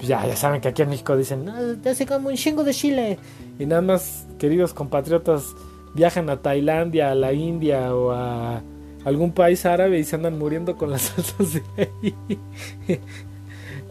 Pues 0.00 0.08
ya, 0.08 0.26
ya 0.26 0.34
saben 0.34 0.62
que 0.62 0.68
aquí 0.68 0.80
en 0.80 0.88
México 0.88 1.14
dicen, 1.14 1.44
no, 1.44 1.52
te 1.76 1.90
hace 1.90 2.06
como 2.06 2.30
un 2.30 2.34
chingo 2.34 2.64
de 2.64 2.72
chile. 2.72 3.18
Y 3.58 3.66
nada 3.66 3.82
más, 3.82 4.26
queridos 4.38 4.72
compatriotas, 4.72 5.54
viajan 5.92 6.30
a 6.30 6.38
Tailandia, 6.38 7.10
a 7.10 7.14
la 7.14 7.34
India 7.34 7.94
o 7.94 8.10
a 8.10 8.62
algún 9.04 9.32
país 9.32 9.66
árabe 9.66 9.98
y 9.98 10.04
se 10.04 10.16
andan 10.16 10.38
muriendo 10.38 10.74
con 10.78 10.90
las 10.90 11.02
salsas 11.02 11.52
de 11.52 11.62
ahí. 11.76 12.14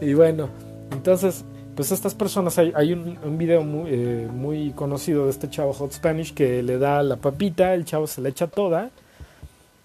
y 0.00 0.14
bueno, 0.14 0.48
entonces, 0.90 1.44
pues 1.76 1.92
estas 1.92 2.16
personas, 2.16 2.58
hay, 2.58 2.72
hay 2.74 2.92
un, 2.92 3.38
video 3.38 3.62
muy, 3.62 3.90
eh, 3.92 4.28
muy 4.34 4.72
conocido 4.72 5.26
de 5.26 5.30
este 5.30 5.48
chavo 5.48 5.72
Hot 5.74 5.92
Spanish 5.92 6.34
que 6.34 6.60
le 6.64 6.78
da 6.78 7.04
la 7.04 7.18
papita, 7.18 7.72
el 7.72 7.84
chavo 7.84 8.08
se 8.08 8.20
le 8.20 8.30
echa 8.30 8.48
toda, 8.48 8.90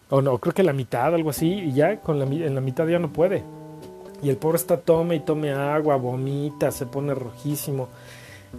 o 0.09 0.23
no, 0.23 0.39
creo 0.39 0.55
que 0.55 0.63
la 0.63 0.73
mitad, 0.73 1.13
algo 1.13 1.29
así, 1.29 1.51
y 1.51 1.73
ya 1.73 1.97
con 2.01 2.17
la, 2.17 2.25
en 2.25 2.55
la 2.55 2.61
mitad 2.61 2.87
ya 2.87 2.97
no 2.97 3.13
puede. 3.13 3.43
Y 4.21 4.29
el 4.29 4.37
pobre 4.37 4.57
está 4.57 4.77
tome 4.77 5.15
y 5.15 5.19
tome 5.19 5.51
agua, 5.51 5.95
vomita, 5.97 6.71
se 6.71 6.85
pone 6.85 7.13
rojísimo. 7.13 7.89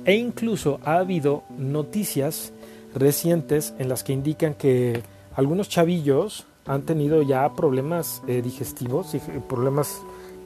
E 0.05 0.15
incluso 0.15 0.79
ha 0.85 0.99
habido 0.99 1.45
noticias 1.57 2.53
recientes 2.95 3.75
en 3.79 3.89
las 3.89 4.05
que 4.05 4.13
indican 4.13 4.55
que 4.55 5.03
algunos 5.35 5.69
chavillos 5.69 6.47
han 6.67 6.83
tenido 6.83 7.23
ya 7.23 7.55
problemas 7.55 8.23
eh, 8.27 8.43
digestivos 8.43 9.15
y 9.15 9.19
problemas 9.49 10.01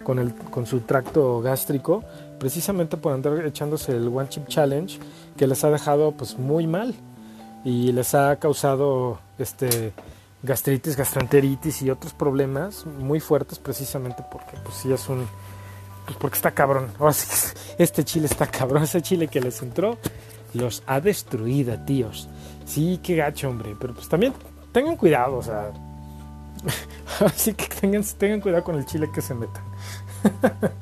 con, 0.05 0.19
el, 0.19 0.35
con 0.35 0.67
su 0.67 0.81
tracto 0.81 1.41
gástrico, 1.41 2.03
precisamente 2.39 2.97
por 2.97 3.13
andar 3.13 3.45
echándose 3.47 3.93
el 3.93 4.09
One 4.09 4.29
Chip 4.29 4.47
Challenge, 4.49 4.99
que 5.37 5.47
les 5.47 5.63
ha 5.65 5.71
dejado 5.71 6.13
pues 6.13 6.39
muy 6.39 6.67
mal 6.67 6.95
y 7.65 7.93
les 7.93 8.15
ha 8.15 8.37
causado 8.37 9.19
este 9.39 9.93
gastritis, 10.43 10.97
gastroenteritis 10.97 11.83
y 11.83 11.91
otros 11.91 12.13
problemas 12.15 12.87
muy 12.87 13.21
fuertes 13.21 13.59
precisamente 13.59 14.25
porque 14.31 14.57
pues 14.65 14.77
sí 14.77 14.93
es 14.93 15.09
un 15.09 15.27
pues 16.07 16.17
porque 16.19 16.37
está 16.37 16.51
cabrón. 16.53 16.89
Ahora 16.99 17.13
sí 17.13 17.27
este 17.79 18.05
chile 18.05 18.27
está 18.27 18.47
cabrón, 18.47 18.83
ese 18.83 19.03
chile 19.03 19.29
que 19.29 19.41
les 19.41 19.63
entró 19.63 19.99
los 20.55 20.83
ha 20.87 21.01
destruido, 21.01 21.79
tíos. 21.81 22.29
Sí, 22.65 23.01
qué 23.03 23.17
gacho, 23.17 23.49
hombre. 23.49 23.77
Pero 23.79 23.95
pues 23.95 24.09
también 24.09 24.33
tengan 24.73 24.97
cuidado, 24.97 25.37
o 25.37 25.43
sea. 25.43 25.71
Así 27.21 27.55
que 27.55 27.67
tengan, 27.67 28.03
tengan 28.19 28.41
cuidado 28.41 28.65
con 28.65 28.77
el 28.77 28.87
chile 28.87 29.09
que 29.13 29.21
se 29.21 29.35
metan. 29.35 29.63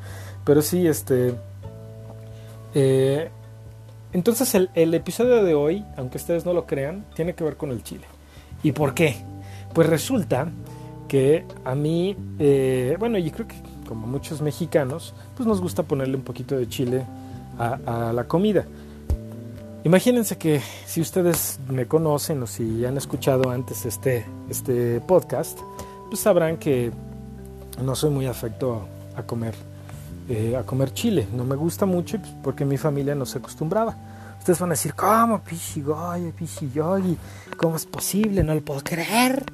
Pero 0.44 0.62
sí, 0.62 0.86
este. 0.86 1.34
Eh, 2.74 3.30
entonces 4.12 4.54
el, 4.54 4.70
el, 4.74 4.94
episodio 4.94 5.42
de 5.42 5.54
hoy, 5.54 5.84
aunque 5.96 6.18
ustedes 6.18 6.44
no 6.44 6.52
lo 6.52 6.66
crean, 6.66 7.04
tiene 7.14 7.34
que 7.34 7.44
ver 7.44 7.56
con 7.56 7.70
el 7.70 7.82
chile. 7.82 8.06
¿Y 8.62 8.72
por 8.72 8.94
qué? 8.94 9.16
Pues 9.72 9.88
resulta 9.88 10.48
que 11.08 11.44
a 11.64 11.74
mí, 11.74 12.16
eh, 12.38 12.96
bueno, 12.98 13.18
yo 13.18 13.32
creo 13.32 13.48
que 13.48 13.56
como 13.88 14.06
muchos 14.06 14.42
mexicanos, 14.42 15.14
pues 15.34 15.46
nos 15.46 15.60
gusta 15.60 15.82
ponerle 15.82 16.16
un 16.16 16.22
poquito 16.22 16.56
de 16.56 16.68
chile 16.68 17.04
a, 17.58 18.12
la 18.12 18.24
comida. 18.24 18.66
Imagínense 19.82 20.36
que 20.36 20.60
si 20.86 21.00
ustedes 21.00 21.58
me 21.68 21.86
conocen 21.86 22.42
o 22.42 22.46
si 22.46 22.84
han 22.84 22.96
escuchado 22.96 23.50
antes 23.50 23.86
este, 23.86 24.26
este 24.50 25.00
podcast, 25.00 25.58
pues 26.08 26.20
sabrán 26.20 26.58
que 26.58 26.92
no 27.82 27.94
soy 27.96 28.10
muy 28.10 28.26
afecto 28.26 28.86
a 29.16 29.22
comer, 29.22 29.54
eh, 30.28 30.56
a 30.56 30.62
comer 30.64 30.92
chile. 30.92 31.26
No 31.34 31.44
me 31.44 31.56
gusta 31.56 31.86
mucho 31.86 32.18
porque 32.42 32.64
mi 32.64 32.76
familia 32.76 33.14
no 33.14 33.24
se 33.24 33.38
acostumbraba. 33.38 33.96
Ustedes 34.38 34.58
van 34.60 34.70
a 34.70 34.74
decir, 34.74 34.94
¿cómo, 34.94 35.42
pichigoy, 35.42 36.32
pichigoy? 36.32 37.16
¿Cómo 37.56 37.76
es 37.76 37.86
posible? 37.86 38.42
No 38.42 38.54
lo 38.54 38.62
puedo 38.62 38.80
creer. 38.82 39.44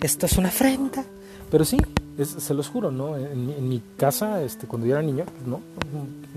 Esto 0.00 0.26
es 0.26 0.36
una 0.36 0.48
afrenta. 0.48 1.04
Pero 1.50 1.64
sí, 1.64 1.78
es, 2.18 2.28
se 2.28 2.54
los 2.54 2.68
juro, 2.68 2.90
¿no? 2.90 3.16
En, 3.16 3.50
en, 3.50 3.68
mi 3.68 3.82
casa, 3.96 4.42
este, 4.42 4.66
cuando 4.66 4.86
yo 4.86 4.94
era 4.94 5.02
niño, 5.02 5.24
no, 5.46 5.60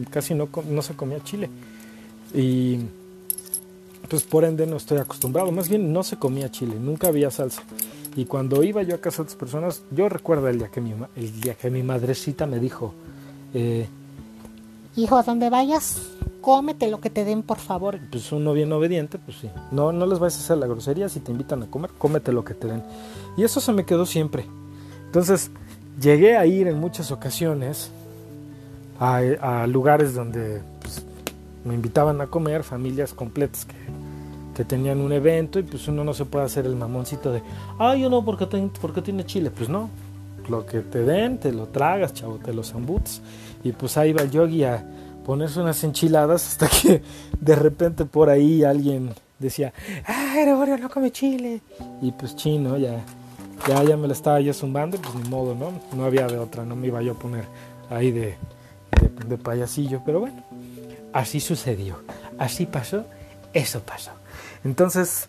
casi 0.10 0.34
no, 0.34 0.48
no 0.70 0.82
se 0.82 0.96
comía 0.96 1.22
chile. 1.24 1.50
Y 2.34 2.80
pues 4.10 4.24
por 4.24 4.44
ende 4.44 4.66
no 4.68 4.78
estoy 4.78 4.98
acostumbrado. 5.00 5.52
Más 5.52 5.70
bien 5.70 5.92
no 5.92 6.04
se 6.04 6.18
comía 6.18 6.50
chile, 6.52 6.76
nunca 6.80 7.08
había 7.08 7.32
salsa. 7.32 7.64
Y 8.16 8.26
cuando 8.26 8.62
iba 8.64 8.84
yo 8.84 8.96
a 8.96 8.98
casa 8.98 9.18
de 9.18 9.24
otras 9.24 9.38
personas, 9.38 9.84
yo 9.92 10.10
recuerdo 10.10 10.50
el 10.50 10.60
día 10.60 10.68
que 10.68 10.82
mi, 10.82 10.94
el 11.16 11.42
día 11.42 11.56
que 11.56 11.70
mi 11.70 11.82
madrecita 11.82 12.46
me 12.46 12.60
dijo, 12.60 12.94
eh, 13.54 13.88
hijo, 14.98 15.18
a 15.18 15.24
donde 15.24 15.50
vayas, 15.50 16.02
cómete 16.42 16.90
lo 16.90 17.00
que 17.00 17.10
te 17.10 17.24
den, 17.24 17.44
por 17.44 17.58
favor. 17.58 18.00
Pues 18.12 18.32
uno 18.32 18.54
bien 18.54 18.72
obediente, 18.74 19.18
pues 19.18 19.38
sí. 19.38 19.50
No, 19.72 19.92
no 19.92 20.06
les 20.06 20.20
vayas 20.20 20.38
a 20.38 20.44
hacer 20.44 20.58
la 20.58 20.68
grosería, 20.68 21.08
si 21.10 21.20
te 21.20 21.32
invitan 21.32 21.64
a 21.64 21.68
comer, 21.68 21.92
cómete 21.98 22.32
lo 22.32 22.44
que 22.44 22.54
te 22.54 22.68
den. 22.68 22.84
Y 23.38 23.44
eso 23.44 23.62
se 23.62 23.72
me 23.72 23.86
quedó 23.86 24.06
siempre. 24.06 24.46
Entonces, 25.06 25.52
llegué 26.02 26.38
a 26.38 26.46
ir 26.46 26.68
en 26.68 26.80
muchas 26.80 27.12
ocasiones 27.12 27.92
a, 29.00 29.18
a 29.42 29.68
lugares 29.68 30.14
donde 30.14 30.62
pues, 30.82 31.04
me 31.64 31.74
invitaban 31.74 32.20
a 32.22 32.28
comer, 32.28 32.64
familias 32.64 33.14
completas 33.14 33.66
que 33.66 33.76
que 34.56 34.66
tenían 34.66 35.00
un 35.00 35.12
evento 35.12 35.60
y 35.60 35.64
pues 35.64 35.88
uno 35.88 36.04
no 36.04 36.14
se 36.14 36.26
puede 36.26 36.46
hacer 36.46 36.66
el 36.66 36.76
mamoncito 36.76 37.32
de, 37.32 37.42
ay, 37.80 38.02
yo 38.02 38.10
no, 38.10 38.24
porque, 38.24 38.46
te, 38.46 38.70
porque 38.82 39.02
tiene 39.02 39.26
chile. 39.26 39.52
Pues 39.52 39.70
no, 39.70 39.90
lo 40.50 40.66
que 40.66 40.82
te 40.82 41.04
den, 41.04 41.40
te 41.40 41.52
lo 41.52 41.68
tragas, 41.68 42.14
chavo, 42.14 42.38
te 42.38 42.54
lo 42.54 42.64
zambuts. 42.64 43.22
Y 43.64 43.72
pues 43.72 43.98
ahí 43.98 44.14
va 44.14 44.24
el 44.24 44.32
yogi 44.32 44.64
a 44.64 44.86
ponerse 45.26 45.60
unas 45.60 45.84
enchiladas 45.84 46.48
hasta 46.48 46.68
que 46.68 47.02
de 47.40 47.56
repente 47.56 48.06
por 48.06 48.30
ahí 48.30 48.64
alguien 48.64 49.14
decía, 49.40 49.74
ay, 50.06 50.42
Gregorio 50.42 50.78
no 50.78 50.90
come 50.90 51.12
chile. 51.12 51.62
Y 52.02 52.12
pues 52.12 52.36
chino, 52.36 52.78
ya, 52.78 53.04
ya, 53.68 53.84
ya 53.84 53.98
me 53.98 54.08
la 54.08 54.14
estaba 54.14 54.40
ya 54.40 54.54
zumbando, 54.54 54.98
pues 54.98 55.16
ni 55.16 55.30
modo, 55.30 55.56
¿no? 55.56 55.72
No 55.96 56.06
había 56.06 56.28
de 56.28 56.38
otra, 56.38 56.66
no 56.66 56.76
me 56.76 56.88
iba 56.88 57.02
yo 57.02 57.14
a 57.14 57.16
poner 57.16 57.46
ahí 57.90 58.12
de, 58.12 58.36
de, 59.00 59.26
de 59.28 59.38
payasillo, 59.38 60.02
pero 60.06 60.20
bueno, 60.20 60.44
así 61.14 61.40
sucedió, 61.40 61.98
así 62.38 62.66
pasó, 62.66 63.06
eso 63.54 63.82
pasó. 63.82 64.12
Entonces, 64.64 65.28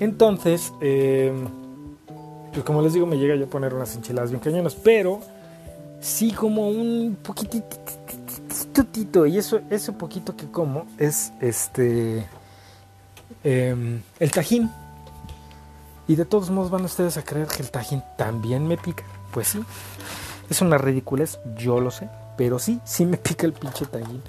entonces, 0.00 0.72
eh, 0.80 1.32
pues 2.52 2.64
como 2.64 2.82
les 2.82 2.92
digo, 2.94 3.06
me 3.06 3.16
llega 3.16 3.36
yo 3.36 3.44
a 3.44 3.48
poner 3.48 3.74
unas 3.74 3.94
enchiladas 3.94 4.30
bien 4.30 4.40
cañonas, 4.40 4.74
pero 4.74 5.20
sí 6.00 6.32
como 6.32 6.68
un 6.68 7.16
poquitito, 7.22 7.76
y 9.26 9.38
eso, 9.38 9.60
ese 9.70 9.92
poquito 9.92 10.36
que 10.36 10.50
como 10.50 10.86
es 10.98 11.32
este 11.40 12.26
eh, 13.44 14.00
el 14.18 14.30
tajín. 14.30 14.70
Y 16.06 16.16
de 16.16 16.24
todos 16.24 16.50
modos 16.50 16.70
van 16.70 16.84
ustedes 16.84 17.16
a 17.16 17.22
creer 17.22 17.48
que 17.48 17.62
el 17.62 17.70
tajín 17.70 18.02
también 18.16 18.66
me 18.66 18.76
pica. 18.76 19.04
Pues 19.32 19.48
sí, 19.48 19.62
es 20.48 20.60
una 20.60 20.78
ridiculez, 20.78 21.38
yo 21.56 21.80
lo 21.80 21.90
sé, 21.90 22.08
pero 22.36 22.58
sí, 22.58 22.80
sí 22.84 23.04
me 23.04 23.16
pica 23.18 23.46
el 23.46 23.52
pinche 23.52 23.86
tajín. 23.86 24.22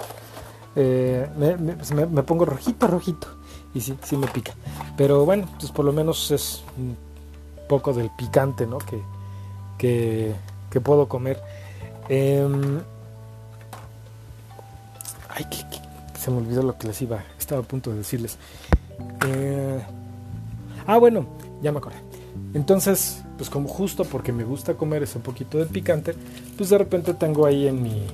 Eh, 0.76 1.28
me, 1.38 1.58
me, 1.58 2.06
me, 2.06 2.24
pongo 2.24 2.46
rojito, 2.46 2.88
rojito. 2.88 3.28
Y 3.74 3.82
sí, 3.82 3.98
sí 4.04 4.18
me 4.18 4.28
pica. 4.28 4.54
Pero 4.98 5.26
bueno, 5.26 5.48
pues 5.60 5.72
por 5.72 5.86
lo 5.86 5.94
menos 5.94 6.32
es 6.32 6.64
un 6.78 6.98
poco 7.68 7.94
del 7.94 8.10
picante, 8.12 8.66
¿no? 8.66 8.80
Que, 8.80 9.02
que, 9.78 10.82
puedo 10.82 11.08
comer. 11.08 11.42
Eh, 12.10 12.48
ay, 15.40 15.46
que, 15.46 16.20
se 16.20 16.32
me 16.32 16.38
olvidó 16.38 16.64
lo 16.64 16.78
que 16.78 16.88
les 16.88 17.02
iba. 17.02 17.24
Estaba 17.38 17.62
a 17.62 17.64
punto 17.64 17.92
de 17.92 17.98
decirles. 17.98 18.38
Eh, 19.26 19.80
ah, 20.86 20.98
bueno, 20.98 21.26
ya 21.62 21.72
me 21.72 21.78
acordé. 21.78 21.98
Entonces, 22.54 23.24
pues 23.38 23.50
como 23.50 23.70
justo 23.70 24.04
porque 24.06 24.32
me 24.32 24.44
gusta 24.44 24.74
comer 24.74 25.04
ese 25.04 25.20
poquito 25.20 25.58
de 25.58 25.66
picante, 25.66 26.14
pues 26.58 26.70
de 26.70 26.78
repente 26.78 27.14
tengo 27.14 27.46
ahí 27.46 27.68
en 27.68 27.82
mi, 27.82 28.06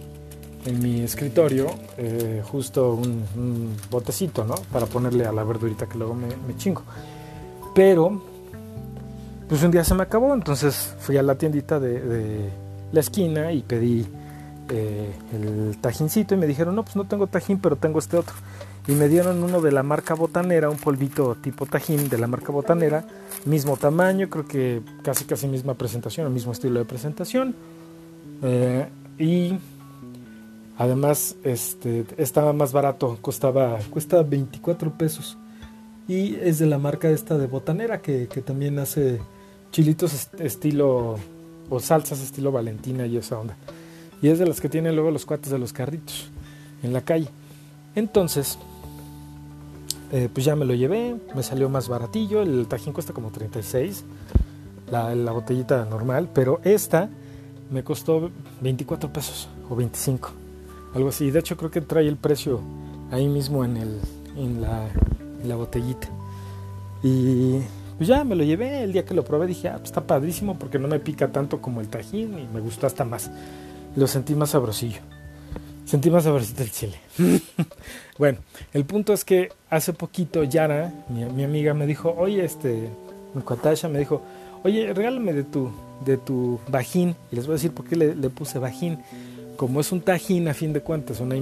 en 0.66 0.80
mi 0.82 1.02
escritorio 1.02 1.68
eh, 1.98 2.44
justo 2.46 2.94
un, 2.94 3.76
botecito, 3.90 4.44
¿no? 4.44 4.56
Para 4.72 4.86
ponerle 4.86 5.26
a 5.26 5.32
la 5.32 5.44
verdurita 5.44 5.88
que 5.88 5.98
luego 5.98 6.14
me, 6.14 6.28
chingo. 6.58 6.84
Pero, 7.74 8.22
pues 9.50 9.64
un 9.64 9.72
día 9.72 9.84
se 9.84 9.96
me 9.96 10.04
acabó, 10.04 10.34
entonces 10.34 10.96
fui 11.00 11.18
a 11.18 11.24
la 11.24 11.36
tiendita 11.36 11.80
de 11.80 12.50
la 12.92 13.00
esquina 13.00 13.52
y 13.52 13.62
pedí 13.62 14.06
eh, 14.70 15.14
el 15.34 15.78
tajincito 15.80 16.36
y 16.36 16.38
me 16.38 16.48
dijeron, 16.48 16.76
no, 16.76 16.84
pues 16.84 16.96
no 16.96 17.06
tengo 17.06 17.28
tajín, 17.28 17.60
pero 17.60 17.76
tengo 17.76 18.00
este 18.00 18.18
otro. 18.18 18.36
Y 18.88 18.92
me 18.94 19.08
dieron 19.08 19.44
uno 19.44 19.62
de 19.62 19.72
la 19.72 19.84
marca 19.84 20.14
botanera, 20.14 20.70
un 20.70 20.78
polvito 20.78 21.36
tipo 21.42 21.66
tajín 21.66 22.08
de 22.08 22.18
la 22.18 22.28
marca 22.28 22.52
botanera, 22.52 23.06
mismo 23.46 23.78
tamaño, 23.78 24.30
creo 24.30 24.48
que 24.48 24.82
casi 25.04 25.26
casi 25.26 25.48
misma 25.48 25.74
presentación, 25.74 26.28
el 26.28 26.34
mismo 26.34 26.52
estilo 26.52 26.80
de 26.80 26.86
presentación. 26.86 27.56
Eh, 28.44 28.88
y 29.18 29.58
Además, 30.78 31.38
este, 31.44 32.06
estaba 32.18 32.52
más 32.52 32.74
barato, 32.74 33.18
costaba, 33.22 33.80
cuesta 33.90 34.24
24 34.24 34.92
pesos. 34.98 35.38
Y 36.08 36.36
es 36.36 36.60
de 36.60 36.66
la 36.66 36.78
marca 36.78 37.10
esta 37.10 37.38
de 37.38 37.48
Botanera, 37.48 38.02
que, 38.02 38.28
que 38.28 38.42
también 38.42 38.78
hace 38.80 39.22
chilitos 39.72 40.14
est 40.14 40.40
estilo, 40.42 41.18
o 41.70 41.80
salsas 41.80 42.22
estilo 42.22 42.52
Valentina 42.52 43.08
y 43.08 43.18
esa 43.18 43.40
onda. 43.40 43.56
Y 44.26 44.30
es 44.30 44.40
de 44.40 44.48
las 44.48 44.60
que 44.60 44.70
tienen 44.70 44.96
luego 44.96 45.12
los 45.12 45.24
cuates 45.24 45.52
de 45.52 45.60
los 45.60 45.72
carritos 45.72 46.32
en 46.82 46.94
la 46.94 47.02
calle. 47.02 47.28
Entonces, 47.94 48.58
eh, 50.12 50.30
pues 50.34 50.44
ya 50.44 50.56
me 50.56 50.66
lo 50.66 50.74
llevé, 50.74 51.16
me 51.36 51.44
salió 51.44 51.70
más 51.70 51.88
baratillo, 51.88 52.42
el 52.42 52.66
tajín 52.66 52.92
cuesta 52.92 53.14
como 53.14 53.30
36, 53.30 54.04
la, 54.90 55.32
botellita 55.32 55.86
normal, 55.86 56.28
pero 56.34 56.60
esta 56.64 57.08
me 57.70 57.84
costó 57.84 58.32
24 58.62 59.14
pesos 59.14 59.48
o 59.70 59.76
25 59.76 60.32
algo 60.96 61.10
así. 61.10 61.30
De 61.30 61.38
hecho, 61.38 61.56
creo 61.56 61.70
que 61.70 61.82
trae 61.82 62.08
el 62.08 62.18
precio 62.18 62.62
ahí 63.12 63.28
mismo 63.28 63.64
en, 63.64 63.78
el, 63.78 64.00
en, 64.36 64.60
la, 64.60 64.88
en 65.40 65.48
la 65.48 65.56
botellita. 65.56 66.08
Y 67.04 67.60
pues 67.98 68.08
ya 68.10 68.24
me 68.24 68.34
lo 68.34 68.44
llevé. 68.44 68.82
El 68.82 68.92
día 68.92 69.06
que 69.06 69.14
lo 69.14 69.24
probé 69.24 69.46
dije, 69.46 69.68
ah, 69.68 69.74
pues 69.74 69.90
está 69.90 70.02
padrísimo 70.02 70.58
porque 70.58 70.80
no 70.80 70.88
me 70.88 71.00
pica 71.00 71.32
tanto 71.32 71.62
como 71.62 71.80
el 71.80 71.90
tajín 71.90 72.40
y 72.40 72.48
me 72.52 72.60
gustó 72.60 72.88
hasta 72.88 73.06
más. 73.06 73.30
Lo 73.96 74.08
sentí 74.08 74.36
más 74.36 74.52
sabrosillo. 74.52 75.00
Sentí 75.86 76.10
más 76.10 76.24
sabrosito 76.24 76.64
el 76.64 76.72
chile. 76.72 77.00
bueno, 78.18 78.40
el 78.74 78.86
punto 78.86 79.14
es 79.14 79.24
que 79.24 79.50
hace 79.70 79.94
poquito 79.94 80.44
Yara, 80.44 80.92
mi, 81.10 81.26
mi 81.26 81.44
amiga, 81.44 81.74
me 81.74 81.86
dijo, 81.86 82.14
oye, 82.18 82.44
este, 82.44 82.90
mi 83.34 83.42
cuatasha 83.44 83.88
me 83.88 84.00
dijo, 84.00 84.22
oye, 84.64 84.92
regálame 84.94 85.34
de 85.34 85.44
tu, 85.44 85.72
de 86.04 86.18
tu 86.18 86.60
bajín. 86.68 87.16
Y 87.32 87.36
les 87.36 87.46
voy 87.46 87.54
a 87.54 87.58
decir 87.58 87.72
por 87.72 87.86
qué 87.86 87.96
le, 87.96 88.16
le 88.16 88.30
puse 88.30 88.58
bajín 88.58 89.00
como 89.56 89.80
es 89.80 89.92
un 89.92 90.02
tajín 90.02 90.48
a 90.48 90.54
fin 90.54 90.74
de 90.74 90.82
cuentas, 90.82 91.20
una, 91.20 91.36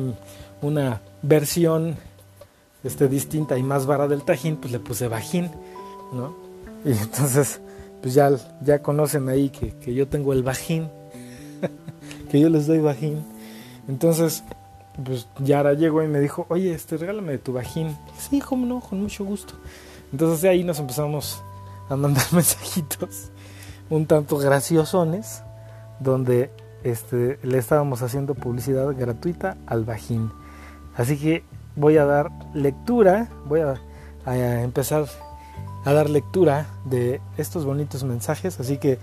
una 0.62 1.02
versión 1.22 1.96
este, 2.84 3.08
distinta 3.08 3.58
y 3.58 3.64
más 3.64 3.86
vara 3.86 4.08
del 4.08 4.24
tajín, 4.24 4.58
pues 4.58 4.72
le 4.72 4.80
puse 4.80 5.08
bajín, 5.08 5.50
¿no? 6.14 6.36
Y 6.86 6.92
entonces, 6.92 7.62
pues 8.02 8.14
ya, 8.14 8.32
ya 8.62 8.82
conocen 8.82 9.30
ahí 9.30 9.50
que, 9.50 9.76
que 9.78 9.94
yo 9.94 10.08
tengo 10.08 10.34
el 10.34 10.44
bajín, 10.44 10.90
que 12.34 12.40
yo 12.40 12.50
les 12.50 12.66
doy 12.66 12.80
bajín. 12.80 13.24
Entonces, 13.88 14.44
pues 15.06 15.28
Yara 15.38 15.74
llegó 15.74 16.02
y 16.02 16.08
me 16.08 16.20
dijo, 16.20 16.48
oye, 16.50 16.74
este, 16.74 16.98
regálame 16.98 17.38
tu 17.38 17.54
bajín. 17.54 17.96
Sí, 18.18 18.42
cómo 18.42 18.66
no, 18.66 18.80
con 18.80 19.00
mucho 19.00 19.24
gusto. 19.24 19.54
Entonces 20.12 20.42
de 20.42 20.50
ahí 20.50 20.64
nos 20.64 20.80
empezamos 20.80 21.44
a 21.90 21.96
mandar 21.96 22.26
mensajitos 22.32 23.30
un 23.92 24.08
tanto 24.08 24.40
graciosones, 24.40 25.44
donde 26.00 26.50
este, 26.84 27.38
le 27.44 27.60
estábamos 27.60 28.02
haciendo 28.02 28.34
publicidad 28.34 28.88
gratuita 28.98 29.56
al 29.68 29.86
Bajín. 29.86 30.32
Así 30.96 31.20
que 31.20 31.44
voy 31.76 31.98
a 31.98 32.06
dar 32.06 32.32
lectura, 32.56 33.30
voy 33.46 33.60
a, 33.60 33.80
a, 34.26 34.64
empezar 34.64 35.06
a 35.86 35.94
dar 35.94 36.10
lectura 36.10 36.66
de 36.86 37.22
estos 37.38 37.64
bonitos 37.64 38.04
mensajes. 38.04 38.60
Así 38.60 38.80
que 38.80 38.98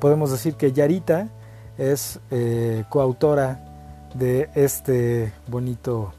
podemos 0.00 0.30
decir 0.30 0.56
que 0.56 0.72
Yarita 0.72 1.30
es 1.78 2.20
eh, 2.30 2.84
coautora 2.88 3.60
de 4.14 4.50
este 4.54 5.32
bonito 5.48 6.12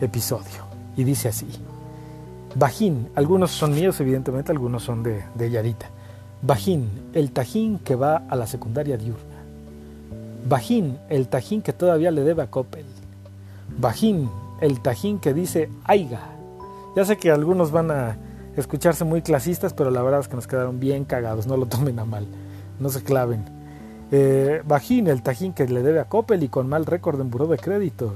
episodio. 0.00 0.66
Y 0.96 1.04
dice 1.04 1.28
así. 1.28 1.46
Bajín, 2.54 3.08
algunos 3.14 3.50
son 3.50 3.74
míos 3.74 4.00
evidentemente, 4.00 4.50
algunos 4.52 4.82
son 4.82 5.02
de, 5.02 5.22
de 5.34 5.50
Yarita. 5.50 5.90
Bajín, 6.42 6.88
el 7.12 7.32
tajín 7.32 7.78
que 7.78 7.96
va 7.96 8.22
a 8.28 8.36
la 8.36 8.46
secundaria 8.46 8.96
diurna. 8.96 9.36
Bajín, 10.48 10.98
el 11.08 11.28
tajín 11.28 11.60
que 11.60 11.72
todavía 11.72 12.10
le 12.10 12.22
debe 12.22 12.42
a 12.42 12.50
Coppel. 12.50 12.86
Bajín, 13.78 14.30
el 14.60 14.80
tajín 14.80 15.18
que 15.18 15.34
dice 15.34 15.68
aiga. 15.84 16.20
Ya 16.94 17.04
sé 17.04 17.18
que 17.18 17.30
algunos 17.30 17.72
van 17.72 17.90
a 17.90 18.16
escucharse 18.56 19.04
muy 19.04 19.22
clasistas, 19.22 19.74
pero 19.74 19.90
la 19.90 20.02
verdad 20.02 20.20
es 20.20 20.28
que 20.28 20.36
nos 20.36 20.46
quedaron 20.46 20.80
bien 20.80 21.04
cagados, 21.04 21.46
no 21.46 21.56
lo 21.56 21.66
tomen 21.66 21.98
a 21.98 22.04
mal, 22.04 22.26
no 22.80 22.88
se 22.88 23.02
claven. 23.02 23.55
Eh, 24.12 24.62
Bajín, 24.64 25.08
el 25.08 25.22
tajín 25.22 25.52
que 25.52 25.66
le 25.66 25.82
debe 25.82 25.98
a 25.98 26.04
Coppel 26.04 26.42
y 26.42 26.48
con 26.48 26.68
mal 26.68 26.86
récord 26.86 27.20
en 27.20 27.30
buró 27.30 27.46
de 27.46 27.58
crédito. 27.58 28.14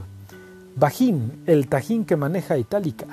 Bajín, 0.76 1.42
el 1.46 1.68
tajín 1.68 2.04
que 2.04 2.16
maneja 2.16 2.56
Itálica. 2.56 3.06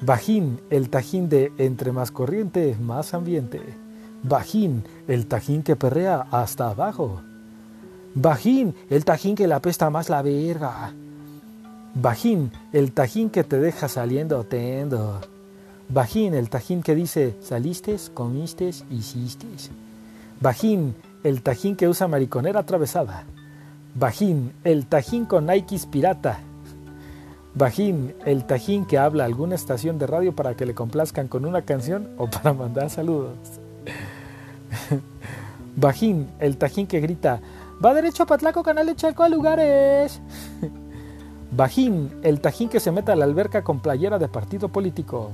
Bajín, 0.00 0.60
el 0.70 0.88
tajín 0.88 1.28
de 1.28 1.52
entre 1.58 1.92
más 1.92 2.10
corriente, 2.10 2.76
más 2.80 3.12
ambiente. 3.12 3.60
Bajín, 4.22 4.84
el 5.08 5.26
tajín 5.26 5.62
que 5.62 5.76
perrea 5.76 6.26
hasta 6.30 6.70
abajo. 6.70 7.20
Bajín, 8.14 8.74
el 8.88 9.04
tajín 9.04 9.36
que 9.36 9.46
la 9.46 9.56
apesta 9.56 9.90
más 9.90 10.08
la 10.08 10.22
verga. 10.22 10.92
Bajín, 11.94 12.50
el 12.72 12.92
tajín 12.92 13.28
que 13.28 13.44
te 13.44 13.58
deja 13.58 13.88
saliendo 13.88 14.42
tendo. 14.44 15.20
Bajín, 15.90 16.32
el 16.34 16.48
tajín 16.48 16.82
que 16.82 16.94
dice 16.94 17.36
saliste, 17.42 17.96
comiste, 18.14 18.70
hiciste. 18.90 19.46
Bajín, 20.40 20.94
el 21.24 21.42
tajín 21.42 21.76
que 21.76 21.88
usa 21.88 22.08
mariconera 22.08 22.60
atravesada. 22.60 23.24
Bajín, 23.94 24.52
el 24.64 24.86
tajín 24.86 25.24
con 25.24 25.46
Nikes 25.46 25.86
pirata. 25.86 26.40
Bajín, 27.54 28.14
el 28.24 28.44
tajín 28.44 28.86
que 28.86 28.98
habla 28.98 29.24
a 29.24 29.26
alguna 29.26 29.56
estación 29.56 29.98
de 29.98 30.06
radio 30.06 30.34
para 30.34 30.54
que 30.54 30.66
le 30.66 30.74
complazcan 30.74 31.28
con 31.28 31.44
una 31.44 31.62
canción 31.62 32.08
o 32.16 32.28
para 32.28 32.52
mandar 32.52 32.90
saludos. 32.90 33.36
Bajín, 35.76 36.28
el 36.38 36.56
tajín 36.56 36.86
que 36.86 37.00
grita 37.00 37.40
Va 37.84 37.94
derecho 37.94 38.24
a 38.24 38.26
Patlaco, 38.26 38.62
Canal 38.62 38.86
de 38.86 38.94
Chalco 38.94 39.22
a 39.22 39.28
lugares. 39.28 40.20
Bajín, 41.50 42.10
el 42.22 42.40
tajín 42.40 42.68
que 42.68 42.78
se 42.78 42.92
mete 42.92 43.10
a 43.10 43.16
la 43.16 43.24
alberca 43.24 43.64
con 43.64 43.80
playera 43.80 44.18
de 44.18 44.28
partido 44.28 44.68
político. 44.68 45.32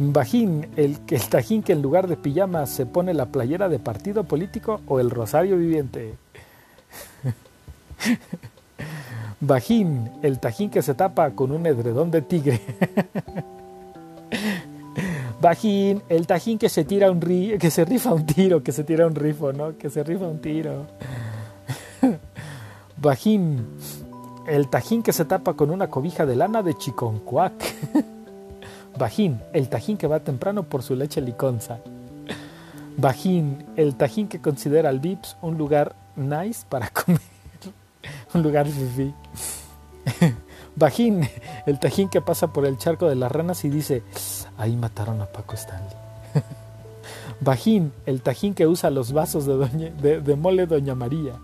Bajín, 0.00 0.68
el, 0.76 0.96
el 1.08 1.28
tajín 1.28 1.64
que 1.64 1.72
en 1.72 1.82
lugar 1.82 2.06
de 2.06 2.16
pijama 2.16 2.66
se 2.66 2.86
pone 2.86 3.14
la 3.14 3.26
playera 3.26 3.68
de 3.68 3.80
partido 3.80 4.22
político 4.22 4.80
o 4.86 5.00
el 5.00 5.10
rosario 5.10 5.56
viviente. 5.56 6.14
Bajín, 9.40 10.08
el 10.22 10.38
tajín 10.38 10.70
que 10.70 10.82
se 10.82 10.94
tapa 10.94 11.32
con 11.32 11.50
un 11.50 11.66
edredón 11.66 12.12
de 12.12 12.22
tigre. 12.22 12.60
Bajín, 15.40 16.00
el 16.08 16.28
tajín 16.28 16.58
que 16.58 16.68
se 16.68 16.84
tira 16.84 17.10
un 17.10 17.20
ri 17.20 17.58
que 17.58 17.72
se 17.72 17.84
rifa 17.84 18.14
un 18.14 18.24
tiro, 18.24 18.62
que 18.62 18.70
se 18.70 18.84
tira 18.84 19.04
un 19.04 19.16
rifo, 19.16 19.52
¿no? 19.52 19.76
Que 19.76 19.90
se 19.90 20.04
rifa 20.04 20.28
un 20.28 20.40
tiro. 20.40 20.86
Bajín, 22.96 23.66
el 24.46 24.68
tajín 24.68 25.02
que 25.02 25.12
se 25.12 25.24
tapa 25.24 25.54
con 25.54 25.72
una 25.72 25.88
cobija 25.88 26.24
de 26.24 26.36
lana 26.36 26.62
de 26.62 26.74
chiconcuac. 26.74 28.14
Bajín, 28.98 29.40
el 29.52 29.68
tajín 29.68 29.96
que 29.96 30.08
va 30.08 30.20
temprano 30.20 30.64
por 30.64 30.82
su 30.82 30.96
leche 30.96 31.20
liconza. 31.20 31.78
Bajín, 32.96 33.64
el 33.76 33.94
tajín 33.94 34.26
que 34.26 34.40
considera 34.40 34.88
al 34.88 34.98
Vips 34.98 35.36
un 35.40 35.56
lugar 35.56 35.94
nice 36.16 36.66
para 36.68 36.88
comer. 36.90 37.20
un 38.34 38.42
lugar 38.42 38.66
fifi. 38.66 39.14
Bajín, 40.74 41.28
el 41.66 41.78
tajín 41.78 42.08
que 42.08 42.20
pasa 42.20 42.48
por 42.52 42.66
el 42.66 42.76
charco 42.76 43.08
de 43.08 43.14
las 43.14 43.30
ranas 43.30 43.64
y 43.64 43.68
dice, 43.68 44.02
ahí 44.56 44.74
mataron 44.74 45.20
a 45.20 45.26
Paco 45.26 45.54
Stanley. 45.54 45.94
Bajín, 47.40 47.92
el 48.04 48.20
tajín 48.20 48.52
que 48.54 48.66
usa 48.66 48.90
los 48.90 49.12
vasos 49.12 49.46
de, 49.46 50.20
de, 50.20 50.36
mole 50.36 50.66
Doña 50.66 50.96
María. 50.96 51.34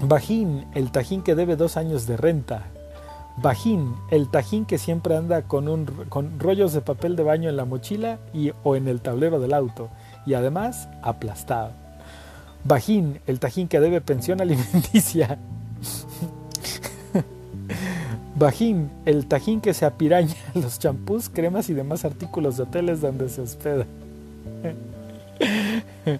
Bajín, 0.00 0.66
el 0.74 0.92
tajín 0.92 1.22
que 1.22 1.34
debe 1.34 1.56
dos 1.56 1.76
años 1.76 2.06
de 2.06 2.16
renta. 2.16 2.66
Bajín, 3.36 3.96
el 4.10 4.28
tajín 4.28 4.64
que 4.64 4.78
siempre 4.78 5.16
anda 5.16 5.42
con, 5.42 5.68
un, 5.68 5.86
con 6.08 6.38
rollos 6.38 6.72
de 6.72 6.80
papel 6.80 7.16
de 7.16 7.24
baño 7.24 7.48
en 7.48 7.56
la 7.56 7.64
mochila 7.64 8.18
y, 8.32 8.52
o 8.62 8.76
en 8.76 8.86
el 8.86 9.00
tablero 9.00 9.40
del 9.40 9.54
auto. 9.54 9.88
Y 10.24 10.34
además, 10.34 10.88
aplastado. 11.02 11.72
Bajín, 12.64 13.20
el 13.26 13.40
tajín 13.40 13.68
que 13.68 13.80
debe 13.80 14.00
pensión 14.00 14.40
alimenticia. 14.40 15.38
Bajín, 18.36 18.90
el 19.04 19.26
tajín 19.26 19.60
que 19.60 19.74
se 19.74 19.84
apiraña 19.84 20.34
los 20.54 20.78
champús, 20.78 21.28
cremas 21.28 21.68
y 21.70 21.74
demás 21.74 22.04
artículos 22.04 22.56
de 22.56 22.64
hoteles 22.64 23.00
donde 23.00 23.28
se 23.28 23.42
hospeda. 23.42 23.86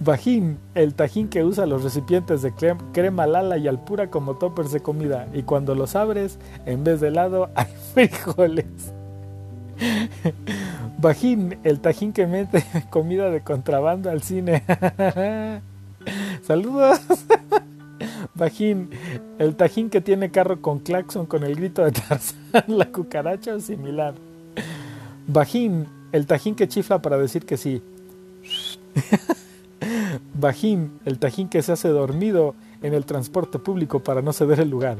Bajín, 0.00 0.58
el 0.74 0.94
tajín 0.94 1.28
que 1.28 1.44
usa 1.44 1.66
los 1.66 1.82
recipientes 1.84 2.42
de 2.42 2.52
crema 2.92 3.26
lala 3.26 3.58
y 3.58 3.68
alpura 3.68 4.10
como 4.10 4.36
toppers 4.36 4.72
de 4.72 4.80
comida 4.80 5.28
y 5.32 5.42
cuando 5.42 5.74
los 5.74 5.94
abres, 5.96 6.38
en 6.66 6.84
vez 6.84 7.00
de 7.00 7.08
helado, 7.08 7.50
hay 7.54 7.66
frijoles. 7.94 8.66
Bajín, 10.98 11.58
el 11.64 11.80
tajín 11.80 12.12
que 12.12 12.26
mete 12.26 12.64
comida 12.90 13.30
de 13.30 13.40
contrabando 13.40 14.10
al 14.10 14.22
cine. 14.22 14.62
Saludos. 16.42 17.00
Bajín, 18.34 18.90
el 19.38 19.54
tajín 19.56 19.90
que 19.90 20.00
tiene 20.00 20.30
carro 20.30 20.60
con 20.60 20.80
claxon 20.80 21.26
con 21.26 21.44
el 21.44 21.54
grito 21.54 21.84
de 21.84 21.92
Tarzán, 21.92 22.64
la 22.66 22.86
cucaracha 22.86 23.54
o 23.54 23.60
similar. 23.60 24.14
Bajín, 25.26 25.86
el 26.12 26.26
tajín 26.26 26.54
que 26.54 26.68
chifla 26.68 27.00
para 27.02 27.18
decir 27.18 27.44
que 27.44 27.56
sí. 27.56 27.82
Bajín, 30.34 31.00
el 31.04 31.18
tajín 31.18 31.48
que 31.48 31.62
se 31.62 31.72
hace 31.72 31.88
dormido 31.88 32.54
en 32.82 32.94
el 32.94 33.04
transporte 33.04 33.58
público 33.58 34.00
para 34.00 34.22
no 34.22 34.32
ceder 34.32 34.60
el 34.60 34.70
lugar. 34.70 34.98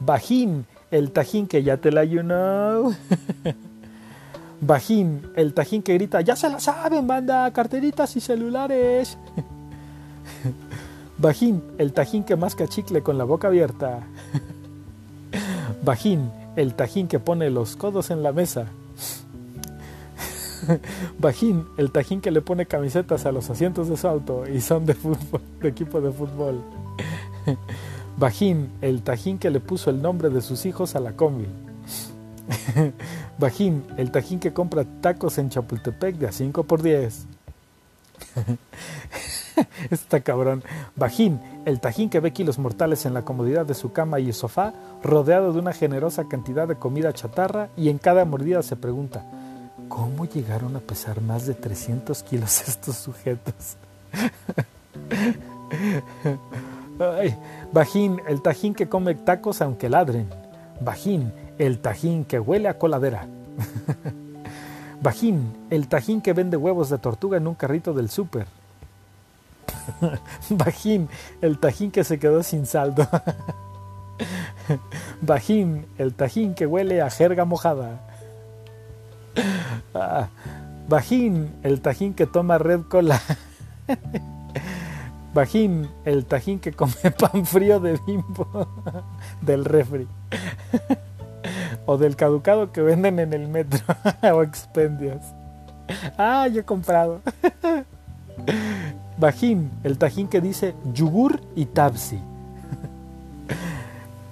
Bajín, 0.00 0.66
el 0.90 1.10
tajín 1.10 1.46
que 1.46 1.62
ya 1.62 1.76
te 1.76 1.90
la 1.90 2.04
you 2.04 2.20
know. 2.22 2.94
Bajín, 4.60 5.22
el 5.36 5.54
tajín 5.54 5.82
que 5.82 5.94
grita, 5.94 6.20
ya 6.20 6.34
se 6.36 6.48
la 6.48 6.60
saben, 6.60 7.06
banda, 7.06 7.50
carteritas 7.52 8.16
y 8.16 8.20
celulares. 8.20 9.16
Bajín, 11.18 11.62
el 11.78 11.92
tajín 11.92 12.24
que 12.24 12.36
masca 12.36 12.68
chicle 12.68 13.02
con 13.02 13.18
la 13.18 13.24
boca 13.24 13.48
abierta. 13.48 14.00
Bajín, 15.82 16.30
el 16.56 16.74
tajín 16.74 17.08
que 17.08 17.18
pone 17.18 17.50
los 17.50 17.76
codos 17.76 18.10
en 18.10 18.22
la 18.22 18.32
mesa. 18.32 18.66
Bajín, 21.18 21.66
el 21.76 21.90
tajín 21.90 22.20
que 22.20 22.30
le 22.30 22.40
pone 22.40 22.66
camisetas 22.66 23.26
a 23.26 23.32
los 23.32 23.48
asientos 23.50 23.88
de 23.88 23.96
su 23.96 24.08
auto 24.08 24.44
y 24.46 24.60
son 24.60 24.86
de 24.86 24.94
fútbol, 24.94 25.40
de 25.60 25.68
equipo 25.68 26.00
de 26.00 26.12
fútbol. 26.12 26.62
Bajín, 28.16 28.70
el 28.80 29.02
tajín 29.02 29.38
que 29.38 29.50
le 29.50 29.60
puso 29.60 29.90
el 29.90 30.02
nombre 30.02 30.30
de 30.30 30.40
sus 30.40 30.66
hijos 30.66 30.96
a 30.96 31.00
la 31.00 31.12
combi. 31.12 31.46
Bajín, 33.38 33.84
el 33.96 34.10
tajín 34.10 34.40
que 34.40 34.52
compra 34.52 34.84
tacos 35.00 35.38
en 35.38 35.50
Chapultepec 35.50 36.16
de 36.16 36.28
a 36.28 36.32
5 36.32 36.64
por 36.64 36.82
10. 36.82 37.26
Está 39.90 40.20
cabrón. 40.20 40.62
Bajín, 40.96 41.40
el 41.64 41.80
tajín 41.80 42.10
que 42.10 42.20
ve 42.20 42.32
kilos 42.32 42.58
mortales 42.58 43.06
en 43.06 43.14
la 43.14 43.22
comodidad 43.22 43.66
de 43.66 43.74
su 43.74 43.92
cama 43.92 44.20
y 44.20 44.32
sofá, 44.32 44.72
rodeado 45.02 45.52
de 45.52 45.58
una 45.58 45.72
generosa 45.72 46.28
cantidad 46.28 46.68
de 46.68 46.76
comida 46.76 47.12
chatarra, 47.12 47.68
y 47.76 47.88
en 47.88 47.98
cada 47.98 48.24
mordida 48.24 48.62
se 48.62 48.76
pregunta: 48.76 49.24
¿Cómo 49.88 50.26
llegaron 50.26 50.76
a 50.76 50.80
pesar 50.80 51.20
más 51.20 51.46
de 51.46 51.54
300 51.54 52.22
kilos 52.22 52.62
estos 52.68 52.96
sujetos? 52.96 53.76
Bajín, 57.72 58.20
el 58.26 58.42
tajín 58.42 58.74
que 58.74 58.88
come 58.88 59.14
tacos 59.14 59.62
aunque 59.62 59.88
ladren. 59.88 60.28
Bajín, 60.80 61.32
el 61.58 61.78
tajín 61.78 62.24
que 62.24 62.38
huele 62.38 62.68
a 62.68 62.78
coladera. 62.78 63.26
Bajín, 65.02 65.56
el 65.70 65.88
tajín 65.88 66.20
que 66.20 66.32
vende 66.32 66.56
huevos 66.56 66.90
de 66.90 66.98
tortuga 66.98 67.36
en 67.36 67.46
un 67.46 67.54
carrito 67.54 67.92
del 67.92 68.10
súper. 68.10 68.46
Bajín, 70.50 71.08
el 71.40 71.58
tajín 71.58 71.90
que 71.90 72.04
se 72.04 72.18
quedó 72.18 72.42
sin 72.42 72.66
saldo. 72.66 73.06
Bajín, 75.20 75.86
el 75.98 76.14
tajín 76.14 76.54
que 76.54 76.66
huele 76.66 77.00
a 77.00 77.10
jerga 77.10 77.44
mojada. 77.44 78.07
Ah, 79.94 80.28
bajín, 80.88 81.50
el 81.62 81.80
tajín 81.80 82.14
que 82.14 82.26
toma 82.26 82.58
red 82.58 82.82
cola. 82.82 83.20
Bajín, 85.34 85.88
el 86.04 86.24
tajín 86.24 86.58
que 86.58 86.72
come 86.72 86.92
pan 87.18 87.44
frío 87.44 87.80
de 87.80 87.98
bimbo 88.06 88.66
del 89.42 89.64
refri. 89.64 90.08
o 91.86 91.96
del 91.96 92.16
caducado 92.16 92.72
que 92.72 92.80
venden 92.80 93.18
en 93.18 93.32
el 93.32 93.48
metro 93.48 93.80
o 94.34 94.42
expendios. 94.42 95.22
Ah, 96.16 96.48
yo 96.48 96.60
he 96.60 96.64
comprado. 96.64 97.20
Bajín, 99.16 99.70
el 99.84 99.98
tajín 99.98 100.28
que 100.28 100.40
dice 100.40 100.74
yugur 100.92 101.40
y 101.56 101.66
tabsi. 101.66 102.18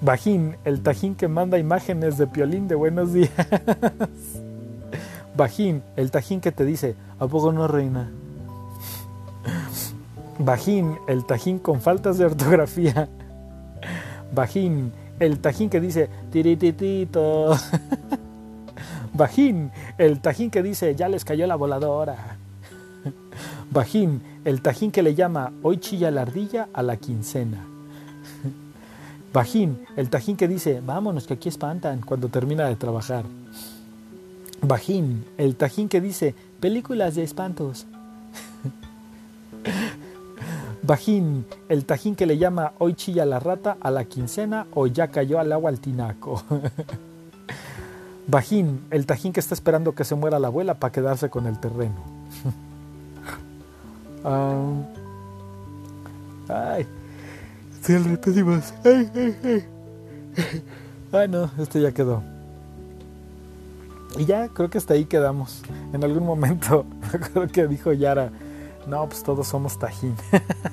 Bajín, 0.01 0.57
el 0.65 0.83
tajín 0.83 1.15
que 1.15 1.29
manda 1.29 1.59
imágenes 1.59 2.19
de 2.19 2.27
piolín 2.27 2.69
de 2.69 2.75
buenos 2.75 3.13
días. 3.13 3.31
Bajín, 5.37 5.83
el 5.97 6.11
tajín 6.11 6.41
que 6.41 6.51
te 6.51 6.65
dice, 6.65 6.95
¿a 7.19 7.27
poco 7.27 7.53
no 7.53 7.69
reina? 7.69 8.09
Bajín, 10.39 10.97
el 11.09 11.27
tajín 11.27 11.59
con 11.59 11.81
faltas 11.81 12.17
de 12.19 12.25
ortografía. 12.25 13.09
Bajín, 14.33 14.93
el 15.21 15.39
tajín 15.39 15.69
que 15.69 15.81
dice, 15.81 16.09
tirititito. 16.31 17.55
Bajín, 19.13 19.71
el 19.99 20.21
tajín 20.21 20.51
que 20.51 20.63
dice, 20.63 20.95
ya 20.95 21.09
les 21.09 21.25
cayó 21.25 21.47
la 21.47 21.57
voladora. 21.57 22.39
Bajín, 23.71 24.23
el 24.45 24.63
tajín 24.63 24.91
que 24.91 25.03
le 25.03 25.15
llama 25.15 25.53
hoy 25.63 25.79
chilla 25.79 26.11
la 26.11 26.23
ardilla 26.23 26.69
a 26.73 26.83
la 26.83 26.97
quincena. 26.97 27.59
Bajín, 29.33 29.87
el 29.97 30.09
tajín 30.09 30.37
que 30.37 30.49
dice 30.49 30.81
vámonos 30.81 31.27
que 31.27 31.35
aquí 31.35 31.51
espantan 31.51 32.01
cuando 32.01 32.29
termina 32.29 32.67
de 32.69 32.77
trabajar. 32.77 33.25
Bajín, 34.63 35.25
el 35.39 35.57
tajín 35.57 35.89
que 35.89 36.01
dice 36.01 36.35
películas 36.61 37.15
de 37.15 37.23
espantos. 37.23 37.87
Bajín, 40.83 41.47
el 41.69 41.85
tajín 41.85 42.15
que 42.15 42.27
le 42.27 42.39
llama 42.39 42.73
hoy 42.79 42.95
chilla 42.95 43.27
la 43.27 43.41
rata 43.41 43.77
a 43.81 43.91
la 43.91 44.05
quincena 44.05 44.67
o 44.75 44.87
ya 44.87 45.09
cayó 45.09 45.39
al 45.39 45.53
agua 45.53 45.71
al 45.71 45.81
tinaco. 45.81 46.43
Bajín, 48.29 48.85
el 48.91 49.07
tajín 49.07 49.33
que 49.33 49.41
está 49.41 49.55
esperando 49.55 49.95
que 49.95 50.05
se 50.05 50.15
muera 50.15 50.39
la 50.39 50.49
abuela 50.49 50.75
para 50.75 50.93
quedarse 50.93 51.31
con 51.31 51.47
el 51.47 51.59
terreno. 51.59 51.97
Ah, 54.29 54.83
ay, 56.49 56.85
el 57.87 58.05
repetimos. 58.05 58.75
Ay, 58.85 59.09
ay, 59.15 59.37
ay. 59.45 59.65
Ay, 61.13 61.29
no, 61.29 61.49
este 61.59 61.81
ya 61.81 61.93
quedó. 61.93 62.25
Y 64.19 64.25
ya, 64.25 64.49
creo 64.49 64.71
que 64.71 64.79
hasta 64.79 64.95
ahí 64.95 65.05
quedamos. 65.05 65.63
En 65.93 66.03
algún 66.03 66.25
momento, 66.25 66.87
creo 67.33 67.47
que 67.49 67.67
dijo 67.67 67.93
Yara, 67.93 68.31
no, 68.87 69.07
pues 69.09 69.23
todos 69.23 69.49
somos 69.49 69.79
Tajín. 69.79 70.15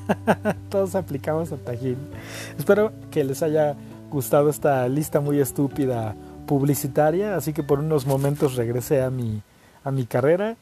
todos 0.70 0.96
aplicamos 0.96 1.52
a 1.52 1.58
Tajín. 1.58 1.98
Espero 2.58 2.92
que 3.12 3.24
les 3.24 3.42
haya 3.44 3.76
gustado 4.10 4.50
esta 4.50 4.88
lista 4.88 5.20
muy 5.20 5.40
estúpida 5.40 6.16
publicitaria, 6.46 7.36
así 7.36 7.54
que 7.54 7.64
por 7.64 7.80
unos 7.80 8.06
momentos 8.06 8.56
regresé 8.56 9.02
a 9.02 9.10
mi, 9.10 9.42
a 9.84 9.92
mi 9.92 10.06
carrera 10.06 10.56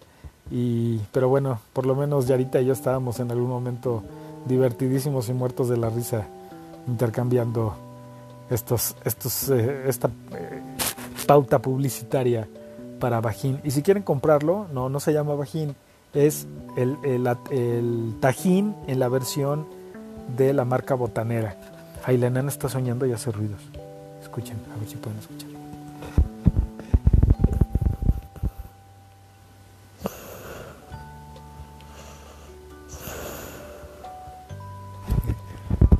y, 0.50 1.00
pero 1.12 1.28
bueno, 1.30 1.60
por 1.74 1.86
lo 1.86 1.96
menos 1.96 2.28
Yarita 2.28 2.62
y 2.62 2.66
yo 2.66 2.74
estábamos 2.74 3.20
en 3.20 3.32
algún 3.32 3.50
momento 3.50 4.04
divertidísimos 4.48 5.30
y 5.30 5.34
muertos 5.34 5.70
de 5.70 5.78
la 5.78 5.90
risa 5.90 6.28
intercambiando 6.88 7.76
estos, 8.50 8.96
estos, 9.04 9.50
eh, 9.50 9.84
esta 9.88 10.08
eh, 10.08 10.62
pauta 11.28 11.60
publicitaria 11.60 12.48
para 13.02 13.20
Bajín. 13.20 13.60
Y 13.66 13.72
si 13.72 13.82
quieren 13.82 14.04
comprarlo, 14.04 14.68
no, 14.72 14.88
no 14.88 15.02
se 15.02 15.12
llama 15.12 15.36
Bajín, 15.36 15.76
es 16.14 16.48
el, 16.78 16.98
el, 17.04 17.28
el 17.50 18.16
Tajín 18.22 18.76
en 18.88 19.00
la 19.00 19.10
versión 19.10 19.66
de 20.38 20.54
la 20.54 20.64
marca 20.64 20.94
botanera. 20.94 21.58
Ahí 22.06 22.18
la 22.18 22.28
enana 22.28 22.48
está 22.48 22.70
soñando 22.70 23.06
y 23.06 23.12
hace 23.12 23.32
ruidos. 23.32 23.60
Escuchen, 24.22 24.58
a 24.74 24.80
ver 24.80 24.88
si 24.88 24.96
pueden 24.96 25.20
escuchar. 25.20 25.50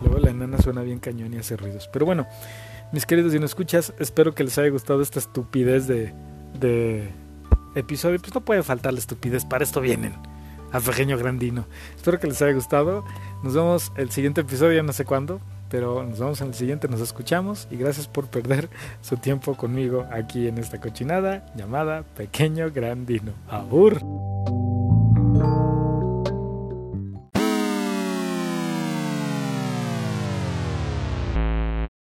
Luego 0.02 0.20
la 0.20 0.30
enana 0.30 0.60
suena 0.60 0.82
bien 0.84 1.00
cañón 1.00 1.34
y 1.34 1.38
hace 1.38 1.58
ruidos. 1.58 1.90
Pero 1.92 2.06
bueno, 2.06 2.28
mis 2.92 3.06
queridos 3.06 3.34
y 3.34 3.40
no 3.40 3.46
escuchas, 3.46 3.94
espero 4.00 4.36
que 4.36 4.44
les 4.44 4.58
haya 4.58 4.70
gustado 4.70 5.02
esta 5.02 5.20
estupidez 5.20 5.88
de, 5.88 6.14
de 6.62 7.10
episodio. 7.76 8.20
Pues 8.20 8.34
no 8.34 8.42
puede 8.42 8.64
faltar 8.64 8.94
la 8.94 9.00
estupidez, 9.00 9.44
para 9.44 9.64
esto 9.64 9.82
vienen. 9.82 10.14
A 10.72 10.80
pequeño 10.80 11.18
grandino. 11.18 11.66
Espero 11.96 12.18
que 12.20 12.28
les 12.28 12.42
haya 12.42 12.54
gustado. 12.54 13.04
Nos 13.44 13.54
vemos 13.54 13.92
el 13.98 14.10
siguiente 14.12 14.42
episodio, 14.42 14.78
ya 14.78 14.84
no 14.84 14.94
sé 14.94 15.04
cuándo, 15.04 15.42
pero 15.70 16.04
nos 16.04 16.20
vemos 16.20 16.40
en 16.40 16.48
el 16.48 16.54
siguiente, 16.54 16.88
nos 16.88 17.02
escuchamos 17.02 17.68
y 17.70 17.76
gracias 17.76 18.08
por 18.08 18.28
perder 18.28 18.70
su 19.02 19.18
tiempo 19.18 19.56
conmigo 19.56 20.08
aquí 20.12 20.48
en 20.48 20.58
esta 20.58 20.80
cochinada 20.80 21.46
llamada 21.56 22.04
Pequeño 22.16 22.72
Grandino. 22.72 23.34
Abur. 23.50 24.02